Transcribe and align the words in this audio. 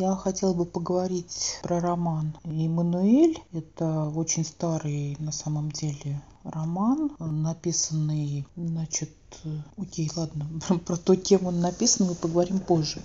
Я 0.00 0.16
хотела 0.16 0.54
бы 0.54 0.64
поговорить 0.64 1.58
про 1.62 1.78
роман 1.78 2.34
«Эммануэль». 2.44 3.36
Это 3.52 4.06
очень 4.08 4.46
старый 4.46 5.14
на 5.18 5.30
самом 5.30 5.70
деле 5.70 6.22
роман, 6.42 7.10
написанный, 7.18 8.46
значит, 8.56 9.10
окей, 9.76 10.10
ладно, 10.16 10.48
про 10.86 10.96
то, 10.96 11.14
кем 11.16 11.44
он 11.44 11.60
написан, 11.60 12.06
мы 12.06 12.14
поговорим 12.14 12.60
позже. 12.60 13.02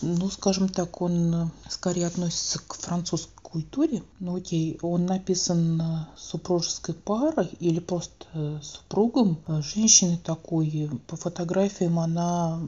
Ну, 0.00 0.30
скажем 0.30 0.70
так, 0.70 1.02
он 1.02 1.50
скорее 1.68 2.06
относится 2.06 2.58
к 2.66 2.76
французской 2.76 3.42
культуре. 3.42 4.02
Ну, 4.18 4.36
окей, 4.36 4.78
он 4.80 5.04
написан 5.04 6.06
супружеской 6.16 6.94
парой 6.94 7.50
или 7.60 7.80
просто 7.80 8.62
супругом. 8.62 9.38
Женщины 9.46 10.16
такой, 10.16 10.90
по 11.06 11.16
фотографиям 11.16 11.98
она 11.98 12.62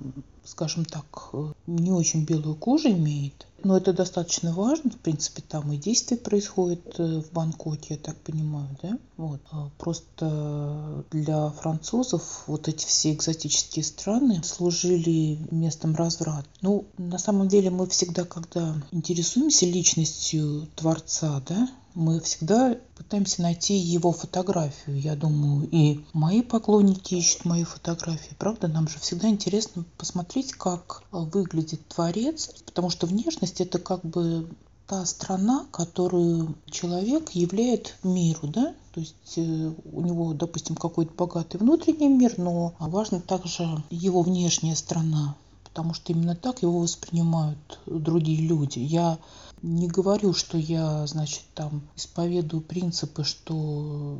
скажем 0.44 0.84
так, 0.84 1.32
не 1.66 1.92
очень 1.92 2.24
белую 2.24 2.56
кожу 2.56 2.88
имеет. 2.88 3.46
Но 3.62 3.76
это 3.76 3.92
достаточно 3.92 4.52
важно. 4.52 4.90
В 4.90 4.96
принципе, 4.96 5.42
там 5.46 5.70
и 5.72 5.76
действие 5.76 6.18
происходит 6.18 6.98
э, 6.98 7.20
в 7.20 7.30
Бангкоке, 7.32 7.94
я 7.94 7.96
так 7.98 8.16
понимаю, 8.16 8.68
да? 8.82 8.98
Вот. 9.16 9.40
А 9.50 9.68
просто 9.78 11.04
для 11.10 11.50
французов 11.50 12.44
вот 12.46 12.68
эти 12.68 12.86
все 12.86 13.12
экзотические 13.12 13.84
страны 13.84 14.42
служили 14.42 15.38
местом 15.50 15.94
разврата. 15.94 16.48
Ну, 16.62 16.86
на 16.96 17.18
самом 17.18 17.48
деле 17.48 17.70
мы 17.70 17.86
всегда, 17.86 18.24
когда 18.24 18.74
интересуемся 18.92 19.66
личностью 19.66 20.66
Творца, 20.74 21.42
да, 21.46 21.68
мы 21.94 22.20
всегда 22.20 22.76
пытаемся 22.96 23.42
найти 23.42 23.76
его 23.76 24.12
фотографию. 24.12 25.00
Я 25.00 25.16
думаю, 25.16 25.68
и 25.70 26.04
мои 26.12 26.42
поклонники 26.42 27.14
ищут 27.14 27.44
мои 27.44 27.64
фотографии. 27.64 28.34
Правда, 28.38 28.68
нам 28.68 28.88
же 28.88 28.98
всегда 28.98 29.28
интересно 29.28 29.84
посмотреть, 29.98 30.52
как 30.52 31.02
выглядит 31.10 31.86
творец, 31.88 32.50
потому 32.66 32.90
что 32.90 33.06
внешность 33.06 33.60
это 33.60 33.78
как 33.78 34.02
бы 34.04 34.48
та 34.86 35.06
страна, 35.06 35.66
которую 35.70 36.56
человек 36.68 37.30
являет 37.30 37.96
миру, 38.02 38.48
да? 38.48 38.74
То 38.92 38.98
есть 39.00 39.34
э, 39.36 39.72
у 39.92 40.00
него, 40.00 40.32
допустим, 40.34 40.74
какой-то 40.74 41.12
богатый 41.14 41.58
внутренний 41.58 42.08
мир, 42.08 42.34
но 42.38 42.74
важна 42.80 43.20
также 43.20 43.84
его 43.90 44.22
внешняя 44.22 44.74
страна, 44.74 45.36
потому 45.62 45.94
что 45.94 46.12
именно 46.12 46.34
так 46.34 46.62
его 46.62 46.80
воспринимают 46.80 47.78
другие 47.86 48.40
люди. 48.40 48.80
Я 48.80 49.18
не 49.62 49.88
говорю, 49.88 50.32
что 50.32 50.56
я, 50.58 51.06
значит, 51.06 51.44
там 51.54 51.82
исповедую 51.96 52.62
принципы, 52.62 53.24
что 53.24 54.18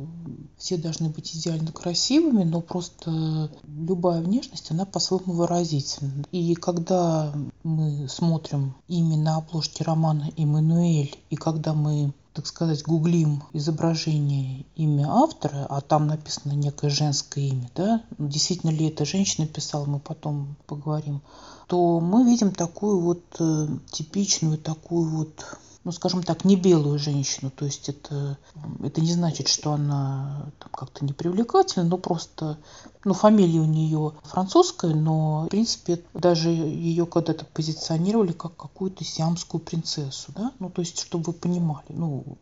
все 0.57 0.77
должны 0.77 1.09
быть 1.09 1.35
идеально 1.35 1.71
красивыми, 1.71 2.43
но 2.43 2.61
просто 2.61 3.49
любая 3.65 4.21
внешность, 4.21 4.71
она 4.71 4.85
по-своему 4.85 5.33
выразительна. 5.33 6.25
И 6.31 6.53
когда 6.55 7.33
мы 7.63 8.07
смотрим 8.07 8.75
именно 8.87 9.21
на 9.21 9.37
обложке 9.37 9.83
романа 9.83 10.31
«Эммануэль», 10.37 11.15
и 11.29 11.35
когда 11.35 11.73
мы 11.73 12.13
так 12.33 12.47
сказать, 12.47 12.83
гуглим 12.83 13.43
изображение 13.53 14.65
имя 14.75 15.07
автора, 15.09 15.65
а 15.69 15.81
там 15.81 16.07
написано 16.07 16.53
некое 16.53 16.89
женское 16.89 17.45
имя, 17.45 17.69
да, 17.75 18.03
действительно 18.17 18.71
ли 18.71 18.87
это 18.87 19.05
женщина 19.05 19.47
писала, 19.47 19.85
мы 19.85 19.99
потом 19.99 20.55
поговорим, 20.65 21.21
то 21.67 21.99
мы 21.99 22.23
видим 22.23 22.51
такую 22.51 22.99
вот 22.99 23.23
э, 23.39 23.67
типичную, 23.91 24.57
такую 24.57 25.09
вот 25.09 25.57
ну, 25.83 25.91
скажем 25.91 26.21
так, 26.23 26.45
не 26.45 26.55
белую 26.55 26.99
женщину. 26.99 27.49
То 27.49 27.65
есть 27.65 27.89
это, 27.89 28.37
это 28.83 29.01
не 29.01 29.13
значит, 29.13 29.47
что 29.47 29.73
она 29.73 30.51
там, 30.59 30.69
как-то 30.71 31.03
непривлекательна, 31.03 31.85
но 31.85 31.97
просто, 31.97 32.57
ну, 33.03 33.13
фамилия 33.13 33.59
у 33.59 33.65
нее 33.65 34.13
французская, 34.23 34.93
но, 34.93 35.45
в 35.45 35.49
принципе, 35.49 36.03
даже 36.13 36.49
ее 36.49 37.05
когда-то 37.05 37.45
позиционировали 37.45 38.31
как 38.31 38.55
какую-то 38.55 39.03
сиамскую 39.03 39.61
принцессу, 39.61 40.31
да, 40.35 40.51
ну, 40.59 40.69
то 40.69 40.81
есть, 40.81 40.99
чтобы 40.99 41.25
вы 41.25 41.33
понимали, 41.33 41.85
ну, 41.89 42.37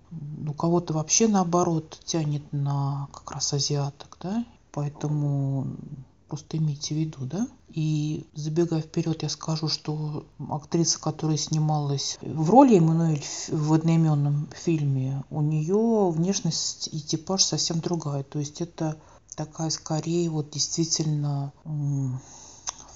у 0.47 0.53
кого-то 0.53 0.93
вообще 0.93 1.27
наоборот 1.27 1.99
тянет 2.05 2.43
на 2.51 3.07
как 3.13 3.31
раз 3.31 3.53
азиаток, 3.53 4.17
да, 4.21 4.43
поэтому 4.71 5.67
просто 6.29 6.57
имейте 6.57 6.93
в 6.93 6.97
виду, 6.97 7.19
да. 7.21 7.47
И 7.69 8.25
забегая 8.33 8.81
вперед, 8.81 9.23
я 9.23 9.29
скажу, 9.29 9.67
что 9.67 10.25
актриса, 10.49 10.99
которая 10.99 11.37
снималась 11.37 12.17
в 12.21 12.49
роли 12.49 12.77
Эммануэль 12.77 13.23
в 13.49 13.73
одноименном 13.73 14.49
фильме, 14.55 15.23
у 15.29 15.41
нее 15.41 16.09
внешность 16.11 16.89
и 16.91 16.99
типаж 16.99 17.43
совсем 17.43 17.79
другая. 17.79 18.23
То 18.23 18.39
есть 18.39 18.61
это 18.61 18.97
такая 19.35 19.69
скорее 19.69 20.29
вот 20.29 20.51
действительно 20.51 21.51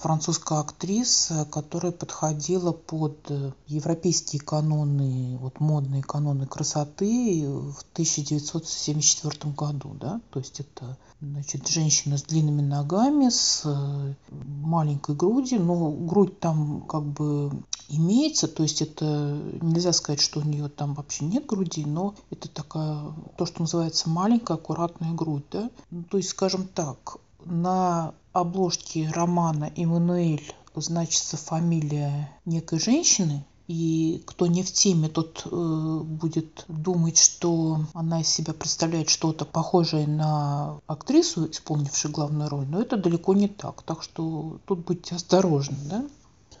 французская 0.04 0.58
актриса, 0.58 1.48
которая 1.50 1.90
подходила 1.90 2.72
под 2.72 3.16
э, 3.30 3.52
европейские 3.68 4.42
каноны, 4.42 5.38
вот 5.38 5.60
модные 5.60 6.02
каноны 6.02 6.46
красоты 6.46 7.46
в 7.48 7.80
1974 7.92 9.54
году, 9.54 9.96
да, 9.98 10.20
то 10.28 10.40
есть 10.40 10.60
это 10.60 10.98
значит, 11.22 11.66
женщина 11.68 12.18
с 12.18 12.22
длинными 12.22 12.60
ногами, 12.60 13.30
с 13.30 13.62
э, 13.64 14.14
маленькой 14.30 15.14
грудью, 15.14 15.62
но 15.62 15.90
грудь 15.90 16.38
там 16.38 16.82
как 16.82 17.02
бы 17.02 17.50
имеется, 17.88 18.46
то 18.46 18.62
есть 18.62 18.82
это 18.82 19.40
нельзя 19.62 19.94
сказать, 19.94 20.20
что 20.20 20.40
у 20.40 20.42
нее 20.42 20.68
там 20.68 20.92
вообще 20.92 21.24
нет 21.24 21.46
груди, 21.46 21.86
но 21.86 22.14
это 22.30 22.50
такая, 22.50 23.00
то, 23.38 23.46
что 23.46 23.62
называется 23.62 24.10
маленькая 24.10 24.58
аккуратная 24.58 25.14
грудь, 25.14 25.46
да, 25.50 25.70
ну, 25.90 26.02
то 26.02 26.18
есть, 26.18 26.28
скажем 26.28 26.68
так, 26.68 27.16
на 27.46 28.12
обложке 28.34 29.10
романа 29.10 29.72
«Эммануэль» 29.76 30.52
значится 30.74 31.36
фамилия 31.36 32.30
некой 32.44 32.80
женщины, 32.80 33.44
и 33.66 34.22
кто 34.26 34.46
не 34.46 34.62
в 34.62 34.70
теме, 34.72 35.08
тот 35.08 35.46
э, 35.46 36.00
будет 36.04 36.66
думать, 36.68 37.16
что 37.16 37.80
она 37.94 38.20
из 38.20 38.28
себя 38.28 38.52
представляет 38.52 39.08
что-то 39.08 39.46
похожее 39.46 40.06
на 40.06 40.80
актрису, 40.86 41.50
исполнившую 41.50 42.12
главную 42.12 42.50
роль, 42.50 42.66
но 42.66 42.82
это 42.82 42.98
далеко 42.98 43.32
не 43.32 43.48
так. 43.48 43.82
Так 43.82 44.02
что 44.02 44.58
тут 44.66 44.80
будьте 44.80 45.14
осторожны, 45.14 45.78
да? 45.88 46.04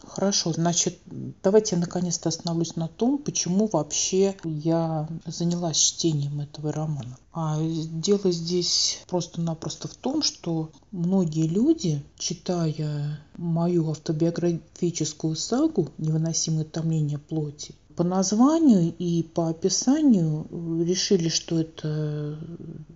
Хорошо, 0.06 0.52
значит, 0.52 0.98
давайте 1.42 1.76
я 1.76 1.80
наконец-то 1.80 2.28
остановлюсь 2.28 2.76
на 2.76 2.88
том, 2.88 3.18
почему 3.18 3.68
вообще 3.72 4.36
я 4.44 5.08
занялась 5.26 5.76
чтением 5.76 6.40
этого 6.40 6.72
романа. 6.72 7.18
А 7.32 7.58
дело 7.60 8.30
здесь 8.30 9.00
просто-напросто 9.08 9.88
в 9.88 9.94
том, 9.94 10.22
что 10.22 10.70
многие 10.92 11.46
люди, 11.46 12.04
читая 12.16 13.20
мою 13.36 13.90
автобиографическую 13.90 15.36
сагу 15.36 15.90
«Невыносимое 15.98 16.64
томление 16.64 17.18
плоти», 17.18 17.74
по 17.96 18.02
названию 18.02 18.94
и 18.98 19.22
по 19.22 19.48
описанию 19.48 20.46
решили, 20.84 21.28
что 21.28 21.60
это 21.60 22.38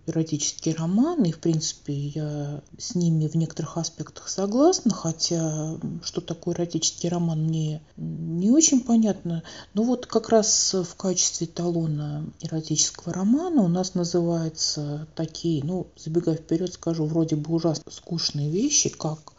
эротический 0.07 0.75
роман, 0.75 1.23
и, 1.25 1.33
в 1.33 1.39
принципе, 1.39 1.93
я 1.93 2.63
с 2.79 2.95
ними 2.95 3.29
в 3.29 3.37
некоторых 3.37 3.77
аспектах 3.77 4.29
согласна, 4.29 4.93
хотя 4.93 5.79
что 6.03 6.21
такое 6.21 6.55
эротический 6.55 7.09
роман 7.09 7.45
мне 7.45 7.83
не 7.97 8.51
очень 8.51 8.81
понятно. 8.81 9.43
Но 9.75 9.83
вот 9.85 10.07
как 10.07 10.31
раз 10.31 10.75
в 10.75 10.97
качестве 10.97 11.47
талона 11.47 12.25
эротического 12.41 13.13
романа 13.13 13.63
у 13.63 13.69
нас 13.69 13.95
называются 13.95 15.07
такие, 15.15 15.63
ну, 15.65 15.87
забегая 15.97 16.37
вперед, 16.37 16.73
скажу, 16.73 17.05
вроде 17.05 17.37
бы 17.37 17.55
ужасно 17.55 17.93
скучные 17.93 18.51
вещи, 18.51 18.89
как 18.89 19.33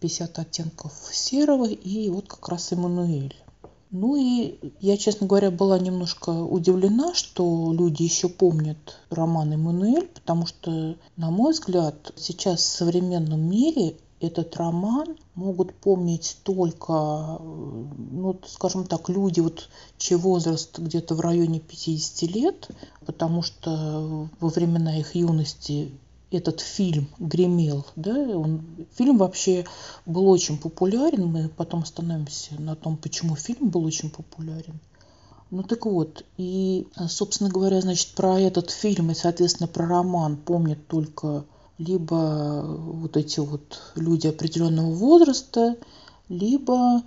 50 0.00 0.38
оттенков 0.38 0.92
серого 1.12 1.66
и 1.66 2.08
вот 2.10 2.28
как 2.28 2.48
раз 2.48 2.72
Эммануэль. 2.72 3.34
Ну 3.96 4.16
и 4.16 4.58
я, 4.80 4.96
честно 4.96 5.28
говоря, 5.28 5.52
была 5.52 5.78
немножко 5.78 6.30
удивлена, 6.30 7.14
что 7.14 7.72
люди 7.72 8.02
еще 8.02 8.28
помнят 8.28 8.98
роман 9.08 9.52
Эммануэль, 9.52 10.08
потому 10.08 10.46
что, 10.46 10.96
на 11.16 11.30
мой 11.30 11.52
взгляд, 11.52 12.12
сейчас 12.16 12.58
в 12.58 12.76
современном 12.76 13.48
мире 13.48 13.94
этот 14.18 14.56
роман 14.56 15.16
могут 15.36 15.76
помнить 15.76 16.38
только, 16.42 17.38
ну, 17.40 18.36
скажем 18.48 18.84
так, 18.84 19.08
люди, 19.08 19.38
вот, 19.38 19.68
чей 19.96 20.16
возраст 20.16 20.76
где-то 20.76 21.14
в 21.14 21.20
районе 21.20 21.60
50 21.60 22.22
лет, 22.22 22.70
потому 23.06 23.42
что 23.42 24.28
во 24.40 24.48
времена 24.48 24.98
их 24.98 25.14
юности 25.14 25.92
этот 26.34 26.60
фильм 26.60 27.08
гремел, 27.18 27.86
да, 27.96 28.14
он, 28.14 28.62
фильм 28.94 29.18
вообще 29.18 29.64
был 30.06 30.28
очень 30.28 30.58
популярен, 30.58 31.26
мы 31.26 31.48
потом 31.48 31.82
остановимся 31.82 32.60
на 32.60 32.76
том, 32.76 32.96
почему 32.96 33.36
фильм 33.36 33.70
был 33.70 33.84
очень 33.84 34.10
популярен. 34.10 34.80
Ну 35.50 35.62
так 35.62 35.86
вот, 35.86 36.24
и, 36.36 36.86
собственно 37.08 37.50
говоря, 37.50 37.80
значит, 37.80 38.08
про 38.14 38.40
этот 38.40 38.70
фильм 38.70 39.10
и, 39.10 39.14
соответственно, 39.14 39.68
про 39.68 39.86
роман 39.86 40.36
помнят 40.36 40.86
только 40.88 41.44
либо 41.78 42.62
вот 42.66 43.16
эти 43.16 43.40
вот 43.40 43.80
люди 43.94 44.26
определенного 44.26 44.92
возраста, 44.92 45.76
либо 46.28 47.02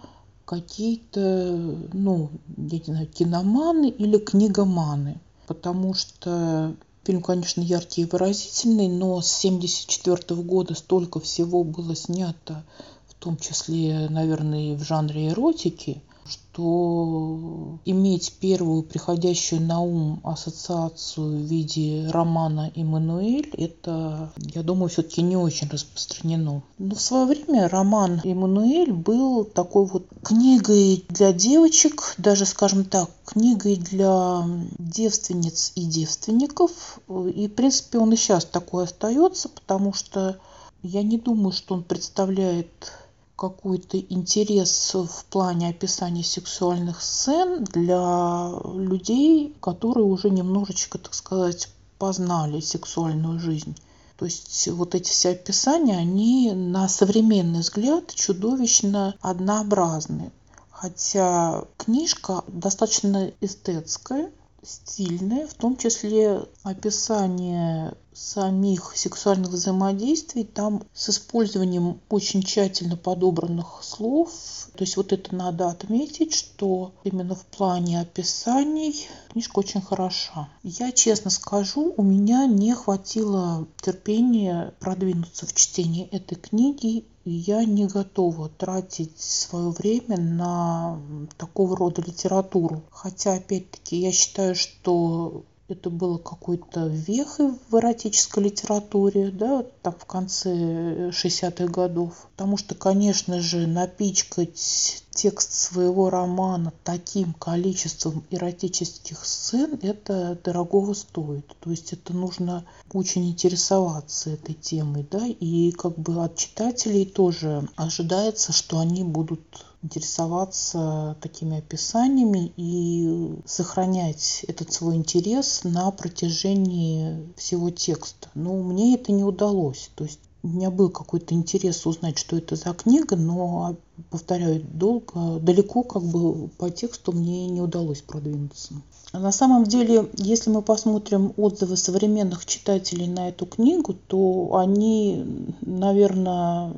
какие-то, 0.45 1.77
ну, 1.93 2.29
я 2.57 2.77
не 2.77 2.83
знаю, 2.85 3.07
киноманы 3.07 3.89
или 3.89 4.17
книгоманы. 4.17 5.19
Потому 5.45 5.93
что 5.93 6.75
Фильм, 7.07 7.21
конечно, 7.21 7.61
яркий 7.61 8.01
и 8.01 8.05
выразительный, 8.05 8.89
но 8.89 9.21
с 9.21 9.45
1974 9.45 10.41
года 10.41 10.75
столько 10.75 11.21
всего 11.21 11.63
было 11.63 11.95
снято, 11.95 12.65
в 13.07 13.13
том 13.13 13.37
числе, 13.37 14.09
наверное, 14.09 14.73
и 14.73 14.75
в 14.75 14.83
жанре 14.83 15.29
эротики. 15.29 16.01
Что 16.29 17.79
иметь 17.85 18.33
первую 18.39 18.83
приходящую 18.83 19.61
на 19.61 19.79
ум 19.79 20.19
ассоциацию 20.23 21.37
в 21.37 21.45
виде 21.45 22.07
романа 22.09 22.71
«Эммануэль» 22.75 23.49
это, 23.57 24.31
я 24.37 24.63
думаю, 24.63 24.89
все-таки 24.89 25.21
не 25.21 25.37
очень 25.37 25.69
распространено. 25.69 26.63
Но 26.77 26.95
в 26.95 27.01
свое 27.01 27.25
время 27.25 27.67
роман 27.67 28.21
«Эммануэль» 28.23 28.91
был 28.91 29.45
такой 29.45 29.85
вот 29.85 30.05
книгой 30.23 31.05
для 31.09 31.33
девочек, 31.33 32.15
даже, 32.17 32.45
скажем 32.45 32.85
так, 32.85 33.09
книгой 33.25 33.75
для 33.75 34.43
девственниц 34.77 35.73
и 35.75 35.85
девственников. 35.85 36.99
И, 37.35 37.47
в 37.47 37.53
принципе, 37.53 37.99
он 37.99 38.13
и 38.13 38.15
сейчас 38.15 38.45
такой 38.45 38.85
остается, 38.85 39.49
потому 39.49 39.93
что 39.93 40.37
я 40.83 41.03
не 41.03 41.17
думаю, 41.17 41.51
что 41.51 41.75
он 41.75 41.83
представляет 41.83 42.91
какой-то 43.37 43.99
интерес 43.99 44.93
в 44.95 45.25
плане 45.25 45.69
описания 45.69 46.23
сексуальных 46.23 47.01
сцен 47.01 47.63
для 47.63 48.51
людей, 48.73 49.55
которые 49.61 50.05
уже 50.05 50.31
немножечко, 50.31 50.97
так 50.97 51.13
сказать, 51.13 51.69
познали 51.99 52.59
сексуальную 52.59 53.39
жизнь. 53.39 53.77
То 54.17 54.25
есть 54.25 54.67
вот 54.69 54.95
эти 54.95 55.11
все 55.11 55.29
описания, 55.29 55.97
они 55.97 56.51
на 56.51 56.89
современный 56.89 57.59
взгляд 57.59 58.13
чудовищно 58.13 59.15
однообразны. 59.21 60.31
Хотя 60.71 61.65
книжка 61.77 62.43
достаточно 62.47 63.31
эстетская, 63.41 64.31
стильные, 64.67 65.47
в 65.47 65.53
том 65.53 65.77
числе 65.77 66.43
описание 66.63 67.93
самих 68.13 68.93
сексуальных 68.95 69.51
взаимодействий 69.51 70.43
там 70.43 70.83
с 70.93 71.09
использованием 71.09 72.01
очень 72.09 72.41
тщательно 72.41 72.97
подобранных 72.97 73.79
слов. 73.83 74.31
То 74.75 74.83
есть 74.83 74.97
вот 74.97 75.13
это 75.13 75.35
надо 75.35 75.69
отметить, 75.69 76.33
что 76.33 76.93
именно 77.03 77.35
в 77.35 77.45
плане 77.45 78.01
описаний 78.01 79.07
книжка 79.29 79.59
очень 79.59 79.81
хороша. 79.81 80.49
Я 80.63 80.91
честно 80.91 81.29
скажу, 81.29 81.93
у 81.95 82.03
меня 82.03 82.47
не 82.47 82.73
хватило 82.73 83.67
терпения 83.81 84.73
продвинуться 84.79 85.45
в 85.45 85.53
чтении 85.53 86.07
этой 86.09 86.35
книги 86.35 87.05
я 87.29 87.65
не 87.65 87.87
готова 87.87 88.49
тратить 88.49 89.19
свое 89.19 89.69
время 89.69 90.17
на 90.17 90.99
такого 91.37 91.75
рода 91.75 92.01
литературу. 92.01 92.83
Хотя, 92.89 93.33
опять-таки, 93.33 93.97
я 93.97 94.11
считаю, 94.11 94.55
что 94.55 95.43
это 95.67 95.89
было 95.89 96.17
какой-то 96.17 96.87
вехой 96.87 97.51
в 97.69 97.75
эротической 97.75 98.45
литературе, 98.45 99.31
да, 99.31 99.65
там 99.81 99.93
в 99.99 100.05
конце 100.05 101.09
60-х 101.09 101.65
годов. 101.65 102.27
Потому 102.35 102.57
что, 102.57 102.75
конечно 102.75 103.41
же, 103.41 103.67
напичкать 103.67 105.03
текст 105.17 105.51
своего 105.51 106.11
романа 106.11 106.71
таким 106.83 107.33
количеством 107.33 108.23
эротических 108.29 109.25
сцен, 109.25 109.79
это 109.81 110.39
дорогого 110.43 110.93
стоит. 110.93 111.47
То 111.59 111.71
есть 111.71 111.91
это 111.91 112.13
нужно 112.13 112.65
очень 112.93 113.27
интересоваться 113.27 114.29
этой 114.29 114.53
темой, 114.53 115.07
да, 115.09 115.25
и 115.25 115.71
как 115.71 115.97
бы 115.97 116.23
от 116.23 116.35
читателей 116.35 117.05
тоже 117.05 117.67
ожидается, 117.75 118.53
что 118.53 118.77
они 118.77 119.03
будут 119.03 119.65
интересоваться 119.81 121.17
такими 121.19 121.57
описаниями 121.57 122.53
и 122.55 123.39
сохранять 123.45 124.45
этот 124.47 124.71
свой 124.71 124.95
интерес 124.95 125.61
на 125.63 125.89
протяжении 125.89 127.33
всего 127.37 127.71
текста. 127.71 128.29
Но 128.35 128.53
мне 128.61 128.93
это 128.93 129.11
не 129.11 129.23
удалось. 129.23 129.89
То 129.95 130.03
есть 130.03 130.19
у 130.47 130.49
меня 130.49 130.71
был 130.71 130.89
какой-то 130.89 131.33
интерес 131.35 131.85
узнать, 131.85 132.17
что 132.17 132.37
это 132.37 132.55
за 132.55 132.73
книга, 132.73 133.15
но, 133.15 133.75
повторяю, 134.09 134.63
долго, 134.63 135.39
далеко 135.39 135.83
как 135.83 136.03
бы 136.03 136.47
по 136.57 136.69
тексту 136.69 137.11
мне 137.11 137.47
не 137.47 137.61
удалось 137.61 138.01
продвинуться. 138.01 138.75
А 139.11 139.19
на 139.19 139.31
самом 139.31 139.65
деле, 139.65 140.09
если 140.15 140.49
мы 140.49 140.61
посмотрим 140.61 141.33
отзывы 141.37 141.75
современных 141.75 142.45
читателей 142.45 143.07
на 143.07 143.29
эту 143.29 143.45
книгу, 143.45 143.93
то 144.07 144.55
они, 144.55 145.53
наверное, 145.61 146.73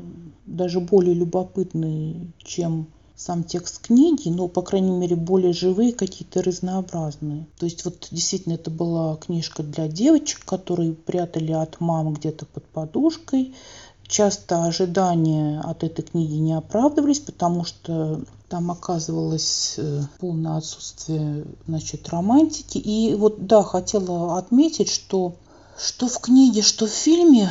даже 0.45 0.79
более 0.79 1.13
любопытные, 1.13 2.31
чем 2.39 2.87
сам 3.19 3.43
текст 3.43 3.79
книги, 3.79 4.29
но, 4.29 4.47
по 4.47 4.61
крайней 4.61 4.91
мере, 4.91 5.17
более 5.17 5.51
живые, 5.51 5.91
какие-то 5.91 6.41
разнообразные. 6.41 7.47
То 7.57 7.65
есть 7.65 7.83
вот 7.83 8.07
действительно 8.11 8.53
это 8.53 8.71
была 8.71 9.17
книжка 9.17 9.61
для 9.61 9.89
девочек, 9.89 10.45
которые 10.45 10.93
прятали 10.93 11.51
от 11.51 11.81
мам 11.81 12.13
где-то 12.13 12.45
под 12.45 12.63
подушкой. 12.67 13.53
Часто 14.07 14.63
ожидания 14.63 15.59
от 15.59 15.83
этой 15.83 16.01
книги 16.01 16.35
не 16.35 16.53
оправдывались, 16.53 17.19
потому 17.19 17.65
что 17.65 18.21
там 18.47 18.71
оказывалось 18.71 19.75
э, 19.77 20.01
полное 20.19 20.55
отсутствие 20.55 21.45
значит, 21.67 22.07
романтики. 22.07 22.77
И 22.77 23.13
вот 23.15 23.45
да, 23.45 23.63
хотела 23.63 24.37
отметить, 24.37 24.89
что 24.89 25.35
что 25.77 26.07
в 26.07 26.19
книге, 26.19 26.61
что 26.61 26.87
в 26.87 26.91
фильме 26.91 27.49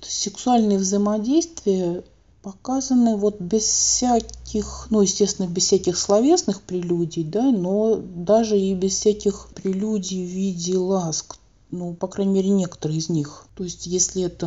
сексуальные 0.00 0.78
взаимодействия 0.78 2.04
показаны 2.42 3.16
вот 3.16 3.40
без 3.40 3.64
всяких, 3.64 4.86
ну, 4.90 5.02
естественно, 5.02 5.46
без 5.46 5.64
всяких 5.64 5.98
словесных 5.98 6.62
прелюдий, 6.62 7.24
да, 7.24 7.50
но 7.50 7.96
даже 7.96 8.58
и 8.58 8.74
без 8.74 8.92
всяких 8.92 9.48
прелюдий 9.54 10.24
в 10.24 10.28
виде 10.28 10.76
ласк, 10.78 11.36
ну, 11.70 11.94
по 11.94 12.06
крайней 12.08 12.34
мере, 12.34 12.50
некоторые 12.50 12.98
из 12.98 13.08
них. 13.08 13.46
То 13.54 13.64
есть, 13.64 13.86
если 13.86 14.22
это 14.22 14.46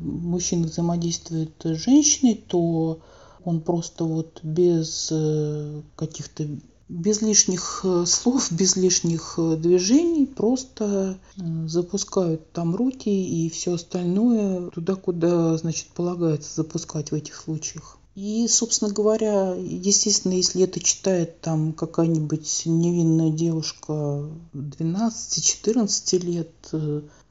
мужчина 0.00 0.66
взаимодействует 0.66 1.52
с 1.62 1.76
женщиной, 1.76 2.34
то 2.34 2.98
он 3.44 3.60
просто 3.60 4.04
вот 4.04 4.40
без 4.42 5.08
э, 5.10 5.82
каких-то 5.96 6.46
без 6.88 7.22
лишних 7.22 7.80
э, 7.84 8.04
слов, 8.06 8.52
без 8.52 8.76
лишних 8.76 9.34
э, 9.38 9.56
движений 9.56 10.26
просто 10.26 11.18
э, 11.36 11.66
запускают 11.66 12.52
там 12.52 12.74
руки 12.74 13.08
и 13.08 13.48
все 13.50 13.74
остальное 13.74 14.70
туда, 14.70 14.94
куда, 14.96 15.56
значит, 15.56 15.88
полагается 15.88 16.54
запускать 16.54 17.10
в 17.10 17.14
этих 17.14 17.36
случаях. 17.36 17.98
И, 18.14 18.46
собственно 18.46 18.92
говоря, 18.92 19.54
естественно, 19.54 20.34
если 20.34 20.64
это 20.64 20.80
читает 20.80 21.40
там 21.40 21.72
какая-нибудь 21.72 22.62
невинная 22.66 23.30
девушка 23.30 24.28
12-14 24.52 26.18
лет, 26.18 26.50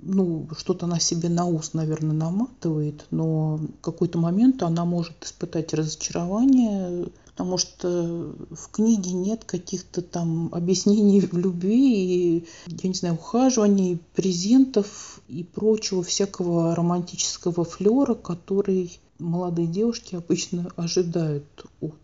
ну, 0.01 0.49
что-то 0.57 0.87
она 0.87 0.99
себе 0.99 1.29
на 1.29 1.45
ус, 1.45 1.75
наверное, 1.75 2.15
наматывает, 2.15 3.05
но 3.11 3.57
в 3.57 3.81
какой-то 3.81 4.17
момент 4.17 4.63
она 4.63 4.83
может 4.83 5.23
испытать 5.23 5.71
разочарование, 5.75 7.09
потому 7.41 7.57
что 7.57 8.35
в 8.51 8.69
книге 8.71 9.13
нет 9.13 9.45
каких-то 9.45 10.03
там 10.03 10.49
объяснений 10.53 11.21
в 11.21 11.33
любви 11.33 12.37
и, 12.37 12.47
я 12.67 12.87
не 12.87 12.93
знаю, 12.93 13.15
ухаживаний, 13.15 13.99
презентов 14.13 15.21
и 15.27 15.43
прочего 15.43 16.03
всякого 16.03 16.75
романтического 16.75 17.63
флера, 17.63 18.13
который 18.13 18.99
молодые 19.17 19.67
девушки 19.67 20.13
обычно 20.13 20.71
ожидают 20.75 21.65
от 21.79 21.95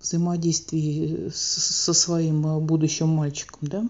взаимодействии 0.00 1.30
со 1.32 1.92
своим 1.92 2.60
будущим 2.60 3.08
мальчиком, 3.08 3.58
да. 3.62 3.84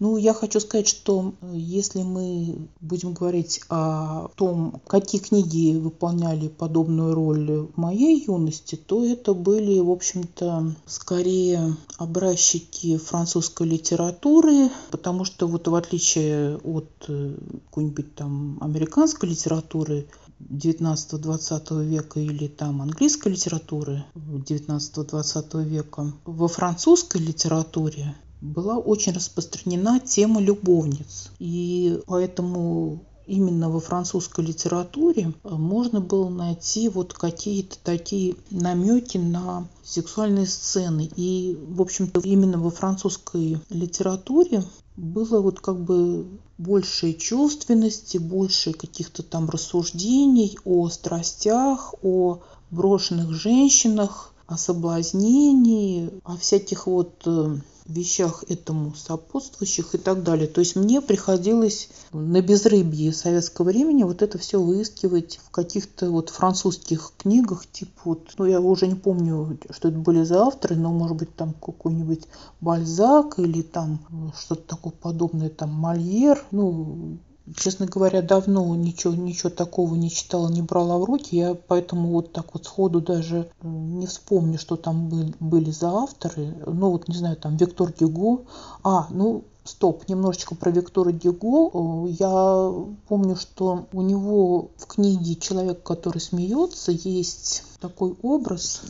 Ну, 0.00 0.16
я 0.16 0.32
хочу 0.32 0.60
сказать, 0.60 0.88
что 0.88 1.34
э, 1.42 1.52
если 1.54 2.02
мы 2.02 2.68
будем 2.80 3.12
говорить 3.12 3.60
о 3.68 4.28
том, 4.34 4.80
какие 4.86 5.20
книги 5.20 5.76
выполняли 5.76 6.48
подобную 6.48 7.14
роль 7.14 7.68
в 7.74 7.76
моей 7.76 8.24
юности, 8.24 8.76
то 8.76 9.04
это 9.04 9.34
были, 9.34 9.78
в 9.78 9.90
общем-то, 9.90 10.74
скорее 10.86 11.76
образчики 11.98 12.96
французской 12.96 13.66
литературы, 13.66 14.70
потому 14.90 15.26
что 15.26 15.46
вот 15.46 15.68
в 15.68 15.74
отличие 15.74 16.56
от 16.56 16.90
э, 17.08 17.34
какой-нибудь 17.66 18.14
там 18.14 18.56
американской 18.62 19.28
литературы, 19.28 20.08
19-20 20.48 21.84
века 21.84 22.20
или 22.20 22.48
там 22.48 22.82
английской 22.82 23.28
литературы 23.28 24.04
19-20 24.14 25.64
века, 25.64 26.12
во 26.24 26.48
французской 26.48 27.18
литературе 27.18 28.14
была 28.40 28.78
очень 28.78 29.12
распространена 29.12 30.00
тема 30.00 30.40
любовниц. 30.40 31.30
И 31.38 32.00
поэтому 32.06 33.04
именно 33.26 33.70
во 33.70 33.80
французской 33.80 34.44
литературе 34.44 35.32
э, 35.44 35.48
можно 35.50 36.00
было 36.00 36.28
найти 36.28 36.88
вот 36.88 37.12
какие-то 37.12 37.76
такие 37.82 38.34
намеки 38.50 39.18
на 39.18 39.68
сексуальные 39.84 40.46
сцены. 40.46 41.08
И, 41.16 41.56
в 41.68 41.80
общем-то, 41.80 42.20
именно 42.20 42.58
во 42.58 42.70
французской 42.70 43.58
литературе 43.70 44.64
было 44.96 45.40
вот 45.40 45.60
как 45.60 45.78
бы 45.80 46.26
больше 46.60 47.14
чувственности, 47.14 48.18
больше 48.18 48.72
каких-то 48.72 49.22
там 49.22 49.48
рассуждений 49.48 50.58
о 50.64 50.88
страстях, 50.90 51.94
о 52.02 52.40
брошенных 52.70 53.32
женщинах, 53.32 54.34
о 54.46 54.58
соблазнении, 54.58 56.10
о 56.22 56.36
всяких 56.36 56.86
вот 56.86 57.22
э, 57.24 57.56
вещах 57.90 58.44
этому 58.48 58.94
сопутствующих 58.94 59.94
и 59.94 59.98
так 59.98 60.22
далее. 60.22 60.46
То 60.46 60.60
есть 60.60 60.76
мне 60.76 61.00
приходилось 61.00 61.88
на 62.12 62.40
безрыбье 62.40 63.12
советского 63.12 63.66
времени 63.66 64.02
вот 64.02 64.22
это 64.22 64.38
все 64.38 64.60
выискивать 64.60 65.40
в 65.44 65.50
каких-то 65.50 66.10
вот 66.10 66.30
французских 66.30 67.12
книгах, 67.18 67.66
типа 67.70 68.00
вот, 68.04 68.30
ну 68.38 68.46
я 68.46 68.60
уже 68.60 68.86
не 68.86 68.94
помню, 68.94 69.58
что 69.70 69.88
это 69.88 69.98
были 69.98 70.22
за 70.22 70.42
авторы, 70.42 70.76
но 70.76 70.90
может 70.90 71.16
быть 71.16 71.34
там 71.34 71.52
какой-нибудь 71.52 72.24
Бальзак 72.60 73.38
или 73.38 73.62
там 73.62 74.32
что-то 74.38 74.62
такое 74.62 74.92
подобное, 74.92 75.50
там 75.50 75.70
Мольер, 75.70 76.44
ну 76.50 77.18
честно 77.56 77.86
говоря, 77.86 78.22
давно 78.22 78.74
ничего, 78.76 79.14
ничего 79.14 79.50
такого 79.50 79.94
не 79.94 80.10
читала, 80.10 80.48
не 80.48 80.62
брала 80.62 80.98
в 80.98 81.04
руки. 81.04 81.36
Я 81.36 81.54
поэтому 81.54 82.10
вот 82.10 82.32
так 82.32 82.54
вот 82.54 82.64
сходу 82.64 83.00
даже 83.00 83.50
э, 83.62 83.68
не 83.68 84.06
вспомню, 84.06 84.58
что 84.58 84.76
там 84.76 85.08
были, 85.08 85.34
были 85.40 85.70
за 85.70 85.90
авторы. 85.90 86.56
Ну 86.66 86.90
вот, 86.90 87.08
не 87.08 87.16
знаю, 87.16 87.36
там 87.36 87.56
Виктор 87.56 87.92
Гюго. 87.92 88.44
А, 88.82 89.06
ну, 89.10 89.44
Стоп, 89.62 90.08
немножечко 90.08 90.54
про 90.54 90.70
Виктора 90.70 91.12
Гюго. 91.12 91.70
Э, 91.72 92.10
я 92.10 92.72
помню, 93.08 93.36
что 93.36 93.86
у 93.92 94.02
него 94.02 94.70
в 94.76 94.86
книге 94.86 95.36
«Человек, 95.36 95.82
который 95.82 96.18
смеется» 96.18 96.92
есть 96.92 97.62
такой 97.80 98.16
образ 98.22 98.82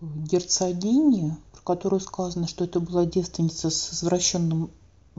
герцогини, 0.00 1.36
про 1.52 1.60
которую 1.62 2.00
сказано, 2.00 2.46
что 2.46 2.64
это 2.64 2.80
была 2.80 3.04
девственница 3.04 3.70
с 3.70 3.94
извращенным 3.94 4.70